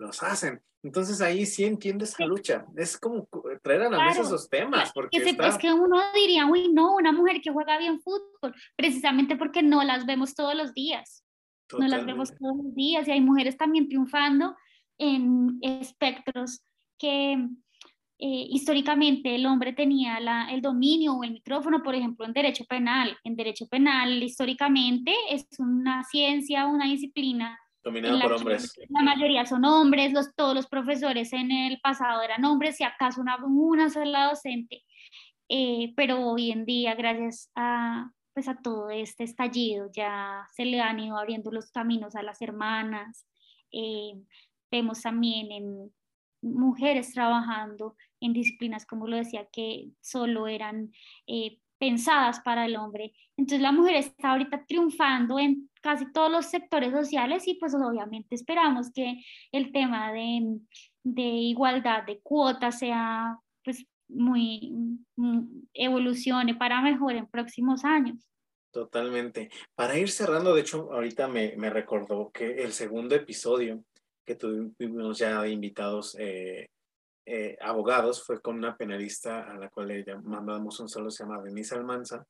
[0.00, 0.60] los hacen.
[0.82, 2.64] Entonces ahí sí entiendo esa lucha.
[2.74, 3.28] Es como
[3.62, 4.90] traer a la mesa esos temas.
[4.92, 9.62] Porque es, que uno diría, uy, no, una mujer que juega bien fútbol, precisamente porque
[9.62, 11.24] no las vemos todos los días.
[11.78, 14.56] No las vemos todos los días y hay mujeres también triunfando
[14.98, 16.64] en espectros
[16.98, 22.32] que eh, históricamente el hombre tenía la, el dominio o el micrófono, por ejemplo, en
[22.32, 23.16] derecho penal.
[23.22, 28.78] En derecho penal, históricamente, es una ciencia, una disciplina Dominado por hombres.
[28.88, 33.20] La mayoría son hombres, los, todos los profesores en el pasado eran hombres, si acaso
[33.20, 34.84] una, una sola docente.
[35.48, 40.80] Eh, pero hoy en día, gracias a, pues a todo este estallido, ya se le
[40.80, 43.26] han ido abriendo los caminos a las hermanas.
[43.72, 44.12] Eh,
[44.70, 45.92] vemos también en
[46.42, 50.92] mujeres trabajando en disciplinas, como lo decía, que solo eran
[51.26, 53.12] eh, pensadas para el hombre.
[53.36, 58.34] Entonces la mujer está ahorita triunfando en casi todos los sectores sociales y pues obviamente
[58.34, 59.22] esperamos que
[59.52, 60.58] el tema de,
[61.02, 64.72] de igualdad de cuotas sea pues muy
[65.16, 68.18] mm, evolucione para mejor en próximos años.
[68.72, 69.50] Totalmente.
[69.74, 73.82] Para ir cerrando, de hecho, ahorita me, me recordó que el segundo episodio
[74.24, 76.68] que tuvimos ya invitados eh,
[77.26, 81.42] eh, abogados fue con una penalista a la cual le mandamos un solo, se llama
[81.42, 82.24] Denise Almanza,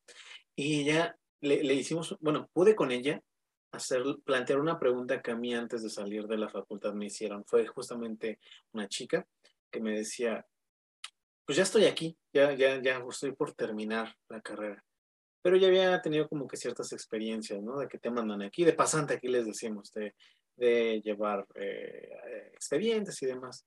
[0.57, 3.21] y ella le, le hicimos, bueno, pude con ella
[3.73, 7.45] hacer, plantear una pregunta que a mí antes de salir de la facultad me hicieron.
[7.45, 8.39] Fue justamente
[8.73, 9.27] una chica
[9.71, 10.47] que me decía,
[11.45, 14.85] pues ya estoy aquí, ya, ya, ya estoy por terminar la carrera.
[15.43, 17.79] Pero ya había tenido como que ciertas experiencias, ¿no?
[17.79, 20.15] De que te mandan aquí, de pasante aquí les decimos, de,
[20.57, 23.67] de llevar eh, expedientes y demás.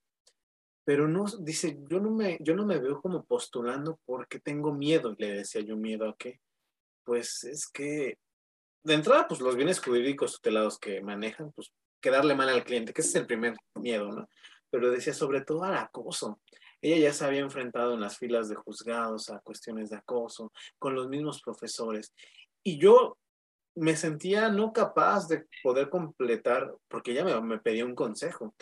[0.86, 5.16] Pero no, dice, yo no, me, yo no me veo como postulando porque tengo miedo.
[5.18, 6.42] Le decía yo, ¿miedo a qué?
[7.04, 8.18] Pues es que
[8.84, 11.72] de entrada, pues los bienes jurídicos tutelados que manejan, pues
[12.02, 14.28] quedarle mal al cliente, que ese es el primer miedo, ¿no?
[14.70, 16.42] Pero decía sobre todo al acoso.
[16.82, 20.96] Ella ya se había enfrentado en las filas de juzgados a cuestiones de acoso, con
[20.96, 22.14] los mismos profesores.
[22.62, 23.18] Y yo
[23.76, 28.54] me sentía no capaz de poder completar, porque ella me, me pedía un consejo.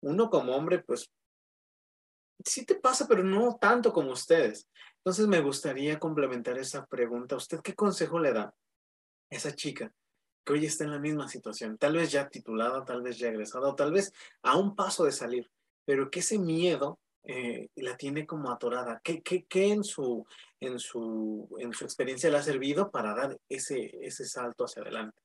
[0.00, 1.10] Uno como hombre, pues
[2.44, 4.68] sí te pasa, pero no tanto como ustedes.
[4.98, 7.36] Entonces me gustaría complementar esa pregunta.
[7.36, 8.54] ¿Usted qué consejo le da
[9.30, 9.92] esa chica
[10.44, 13.74] que hoy está en la misma situación, tal vez ya titulada, tal vez ya egresada,
[13.74, 14.12] tal vez
[14.42, 15.50] a un paso de salir,
[15.84, 19.00] pero que ese miedo eh, la tiene como atorada.
[19.02, 20.24] ¿Qué, qué, qué en, su,
[20.60, 25.20] en, su, en su experiencia le ha servido para dar ese, ese salto hacia adelante?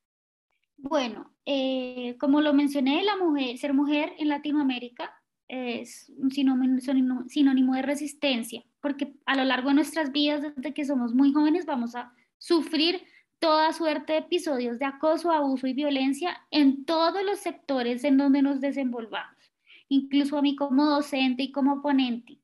[0.78, 5.14] Bueno, eh, como lo mencioné, la mujer, ser mujer en Latinoamérica
[5.48, 10.86] es un sinónimo, sinónimo de resistencia, porque a lo largo de nuestras vidas, desde que
[10.86, 13.04] somos muy jóvenes, vamos a sufrir
[13.42, 18.44] toda suerte de episodios de acoso, abuso y violencia en todos los sectores en donde
[18.44, 19.52] nos desenvolvamos,
[19.90, 22.38] incluso a mí como docente y como ponente.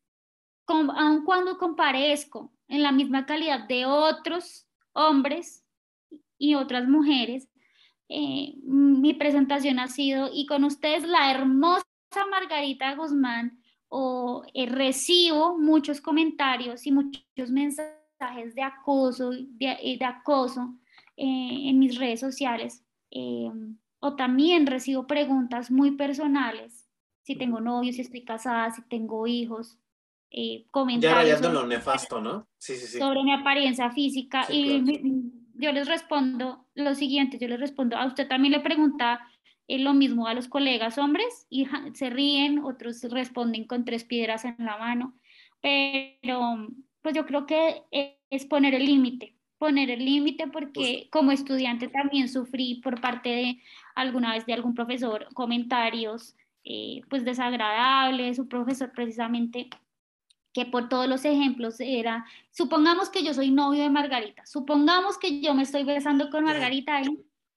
[0.65, 5.63] aun cuando comparezco en la misma calidad de otros hombres
[6.39, 7.47] y otras mujeres,
[8.09, 11.85] eh, mi presentación ha sido, y con ustedes la hermosa
[12.31, 20.73] Margarita Guzmán, o eh, recibo muchos comentarios y muchos mensajes de acoso, de, de acoso
[21.17, 23.51] eh, en mis redes sociales eh,
[23.99, 26.87] o también recibo preguntas muy personales,
[27.23, 29.79] si tengo novio, si estoy casada, si tengo hijos,
[30.29, 31.41] eh, comentarios.
[31.41, 32.47] Ya lo nefasto, ¿no?
[32.59, 32.99] Sí, sí, sí.
[32.99, 34.83] Sobre mi apariencia física y
[35.55, 39.19] yo les respondo lo siguiente, yo les respondo, a usted también le pregunta
[39.67, 44.55] lo mismo a los colegas hombres y se ríen, otros responden con tres piedras en
[44.59, 45.17] la mano,
[45.61, 46.67] pero
[47.01, 47.83] pues yo creo que
[48.29, 53.61] es poner el límite, poner el límite porque como estudiante también sufrí por parte de
[53.95, 59.69] alguna vez de algún profesor comentarios eh, pues desagradables, su profesor precisamente
[60.53, 65.39] que por todos los ejemplos era, supongamos que yo soy novio de Margarita, supongamos que
[65.39, 66.99] yo me estoy besando con Margarita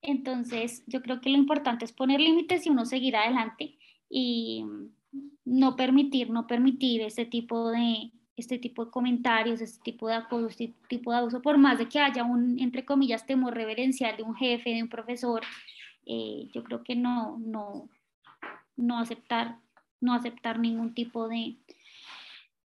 [0.02, 3.78] Entonces, yo creo que lo importante es poner límites y uno seguir adelante
[4.10, 4.66] y
[5.46, 10.48] no permitir, no permitir este tipo de, este tipo de comentarios, este tipo de acoso,
[10.48, 14.22] este tipo de abuso, por más de que haya un, entre comillas, temor reverencial de
[14.22, 15.42] un jefe, de un profesor,
[16.06, 17.88] eh, yo creo que no, no,
[18.76, 19.58] no aceptar,
[20.00, 21.56] no aceptar ningún tipo de,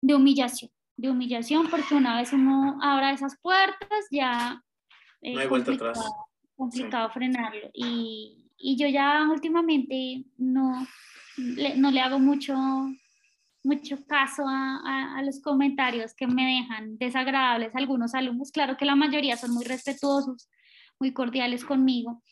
[0.02, 4.64] de humillación, de humillación, porque una vez uno abra esas puertas, ya
[5.22, 6.00] no hay vuelta atrás.
[6.56, 7.70] complicado frenarlo.
[7.74, 10.86] Y, y, yo ya últimamente no
[11.38, 12.56] le, no le hago mucho,
[13.66, 18.52] mucho caso a, a, los comentarios que me dejan desagradables algunos alumnos.
[18.52, 20.50] Claro que la mayoría son muy respetuosos,
[21.00, 22.24] muy cordiales conmigo,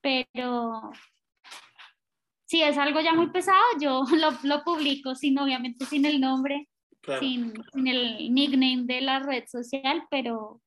[0.00, 0.90] pero
[2.46, 6.68] si es algo ya muy pesado, yo lo, lo publico, sin obviamente sin el nombre,
[7.20, 10.60] sin, sin, el nickname de la red social, pero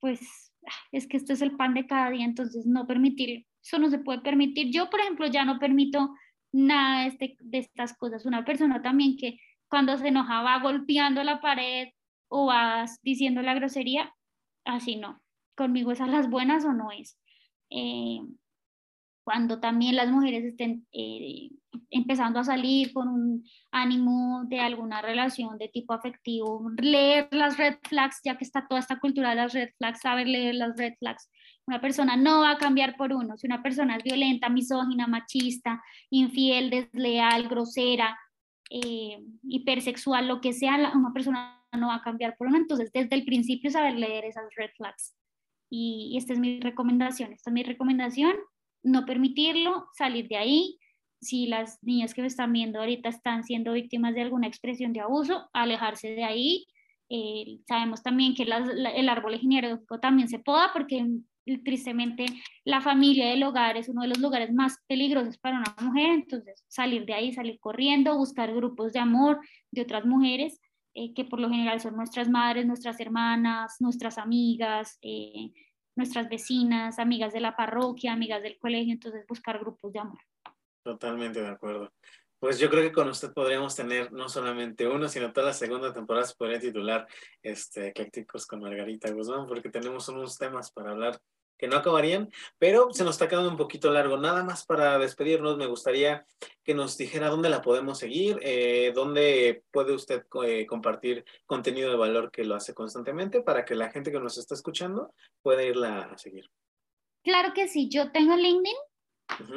[0.00, 0.20] pues
[0.92, 3.98] es que esto es el pan de cada día, entonces no permitir, eso no se
[3.98, 4.70] puede permitir.
[4.72, 6.14] Yo, por ejemplo, ya no permito
[6.52, 8.26] nada de, este, de estas cosas.
[8.26, 9.38] Una persona también que
[9.68, 11.88] cuando se enoja va golpeando la pared
[12.28, 14.14] o va diciendo la grosería,
[14.64, 15.20] así no.
[15.56, 17.18] Conmigo es a las buenas o no es.
[17.70, 18.20] Eh,
[19.24, 21.50] cuando también las mujeres estén eh,
[21.90, 27.76] empezando a salir con un ánimo de alguna relación de tipo afectivo, leer las red
[27.82, 30.94] flags, ya que está toda esta cultura de las red flags, saber leer las red
[30.98, 31.28] flags.
[31.68, 33.36] Una persona no va a cambiar por uno.
[33.36, 38.18] Si una persona es violenta, misógina, machista, infiel, desleal, grosera,
[38.70, 42.56] eh, hipersexual, lo que sea, una persona no va a cambiar por uno.
[42.56, 45.14] Entonces, desde el principio, saber leer esas red flags.
[45.68, 47.34] Y, esta es mi recomendación.
[47.34, 48.34] Esta es mi recomendación
[48.82, 50.78] no permitirlo, salir de ahí.
[51.20, 55.00] Si las niñas que me están viendo ahorita están siendo víctimas de alguna expresión de
[55.00, 56.66] abuso, alejarse de ahí.
[57.10, 61.04] Eh, sabemos también que el árbol genealógico también se poda porque
[61.64, 62.26] tristemente
[62.64, 66.64] la familia del hogar es uno de los lugares más peligrosos para una mujer, entonces
[66.68, 69.40] salir de ahí, salir corriendo, buscar grupos de amor
[69.70, 70.60] de otras mujeres,
[70.94, 75.52] eh, que por lo general son nuestras madres, nuestras hermanas, nuestras amigas, eh,
[75.96, 80.18] nuestras vecinas, amigas de la parroquia, amigas del colegio, entonces buscar grupos de amor.
[80.84, 81.92] Totalmente de acuerdo.
[82.40, 85.92] Pues yo creo que con usted podríamos tener no solamente uno, sino toda la segunda
[85.92, 87.06] temporada se podría titular
[87.42, 91.18] este, Eclécticos con Margarita Guzmán, porque tenemos unos temas para hablar
[91.58, 94.16] que no acabarían, pero se nos está quedando un poquito largo.
[94.16, 96.24] Nada más para despedirnos, me gustaría
[96.62, 101.96] que nos dijera dónde la podemos seguir, eh, dónde puede usted eh, compartir contenido de
[101.96, 106.02] valor que lo hace constantemente para que la gente que nos está escuchando pueda irla
[106.02, 106.48] a seguir.
[107.24, 108.76] Claro que sí, yo tengo LinkedIn,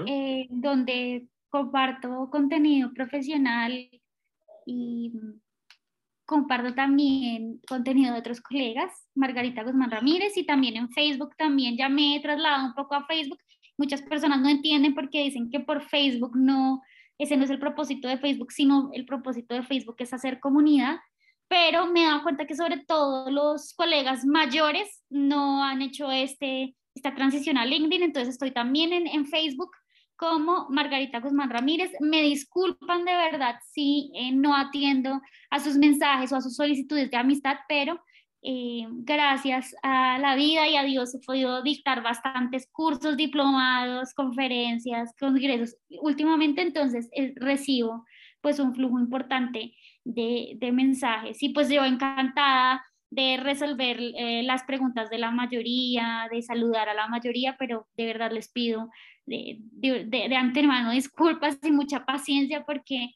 [0.08, 3.90] eh, donde comparto contenido profesional
[4.66, 5.12] y
[6.26, 11.90] comparto también contenido de otros colegas, Margarita Guzmán Ramírez, y también en Facebook también ya
[11.90, 13.40] me he trasladado un poco a Facebook.
[13.78, 16.82] Muchas personas no entienden porque dicen que por Facebook no,
[17.18, 21.00] ese no es el propósito de Facebook, sino el propósito de Facebook es hacer comunidad,
[21.48, 26.76] pero me he dado cuenta que sobre todo los colegas mayores no han hecho este,
[26.96, 29.72] esta transición a LinkedIn, entonces estoy también en, en Facebook
[30.22, 31.92] como Margarita Guzmán Ramírez.
[32.00, 35.20] Me disculpan de verdad si eh, no atiendo
[35.50, 38.00] a sus mensajes o a sus solicitudes de amistad, pero
[38.44, 45.12] eh, gracias a la vida y a Dios he podido dictar bastantes cursos, diplomados, conferencias,
[45.20, 45.76] congresos.
[46.02, 48.06] Últimamente entonces eh, recibo
[48.42, 55.10] pues un flujo importante de, de, mensajes y pues yo encantada de resolver las preguntas
[55.10, 58.90] de la mayoría, de saludar a la mayoría, pero de verdad les pido
[59.26, 63.16] de, de, de, antemano disculpas y mucha paciencia porque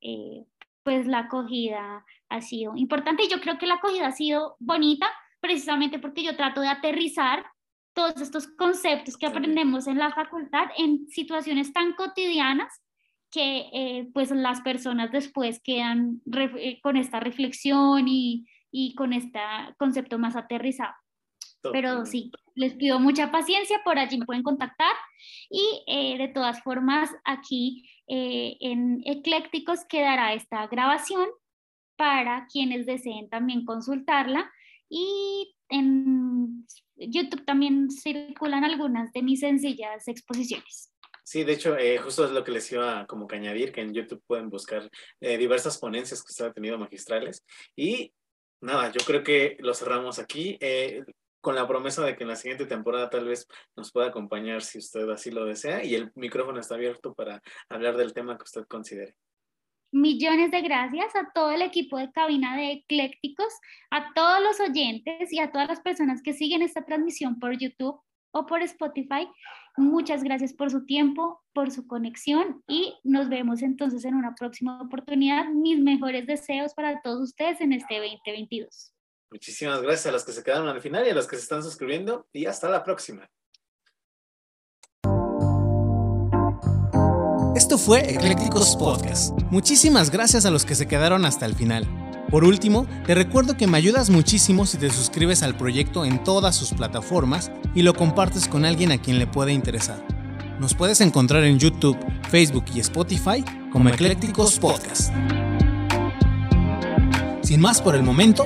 [0.00, 0.44] eh,
[0.82, 5.06] pues la acogida ha sido importante y yo creo que la acogida ha sido bonita
[5.40, 7.44] precisamente porque yo trato de aterrizar
[7.92, 12.82] todos estos conceptos que aprendemos en la facultad en situaciones tan cotidianas
[13.30, 19.40] que eh, pues las personas después quedan eh, con esta reflexión y, y con este
[19.78, 20.94] concepto más aterrizado.
[21.72, 24.92] Pero sí, les pido mucha paciencia, por allí me pueden contactar
[25.50, 31.28] y eh, de todas formas aquí eh, en Eclécticos quedará esta grabación
[31.96, 34.50] para quienes deseen también consultarla
[34.88, 40.92] y en YouTube también circulan algunas de mis sencillas exposiciones.
[41.24, 43.80] Sí, de hecho, eh, justo es lo que les iba a como que añadir, que
[43.80, 44.88] en YouTube pueden buscar
[45.20, 47.44] diversas ponencias que usted ha tenido magistrales.
[47.74, 48.12] Y
[48.60, 50.56] nada, yo creo que lo cerramos aquí
[51.46, 54.78] con la promesa de que en la siguiente temporada tal vez nos pueda acompañar si
[54.78, 58.64] usted así lo desea y el micrófono está abierto para hablar del tema que usted
[58.66, 59.14] considere.
[59.92, 63.54] Millones de gracias a todo el equipo de cabina de Eclécticos,
[63.92, 68.00] a todos los oyentes y a todas las personas que siguen esta transmisión por YouTube
[68.32, 69.28] o por Spotify.
[69.76, 74.82] Muchas gracias por su tiempo, por su conexión y nos vemos entonces en una próxima
[74.82, 75.48] oportunidad.
[75.50, 78.95] Mis mejores deseos para todos ustedes en este 2022.
[79.30, 81.62] Muchísimas gracias a los que se quedaron al final y a los que se están
[81.62, 83.28] suscribiendo y hasta la próxima.
[87.56, 89.32] Esto fue Eclécticos Podcast.
[89.50, 91.88] Muchísimas gracias a los que se quedaron hasta el final.
[92.30, 96.54] Por último, te recuerdo que me ayudas muchísimo si te suscribes al proyecto en todas
[96.54, 100.04] sus plataformas y lo compartes con alguien a quien le pueda interesar.
[100.60, 101.96] Nos puedes encontrar en YouTube,
[102.28, 105.12] Facebook y Spotify como Eclécticos Podcast.
[107.42, 108.44] Sin más por el momento,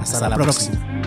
[0.00, 0.99] hasta, la, próxima.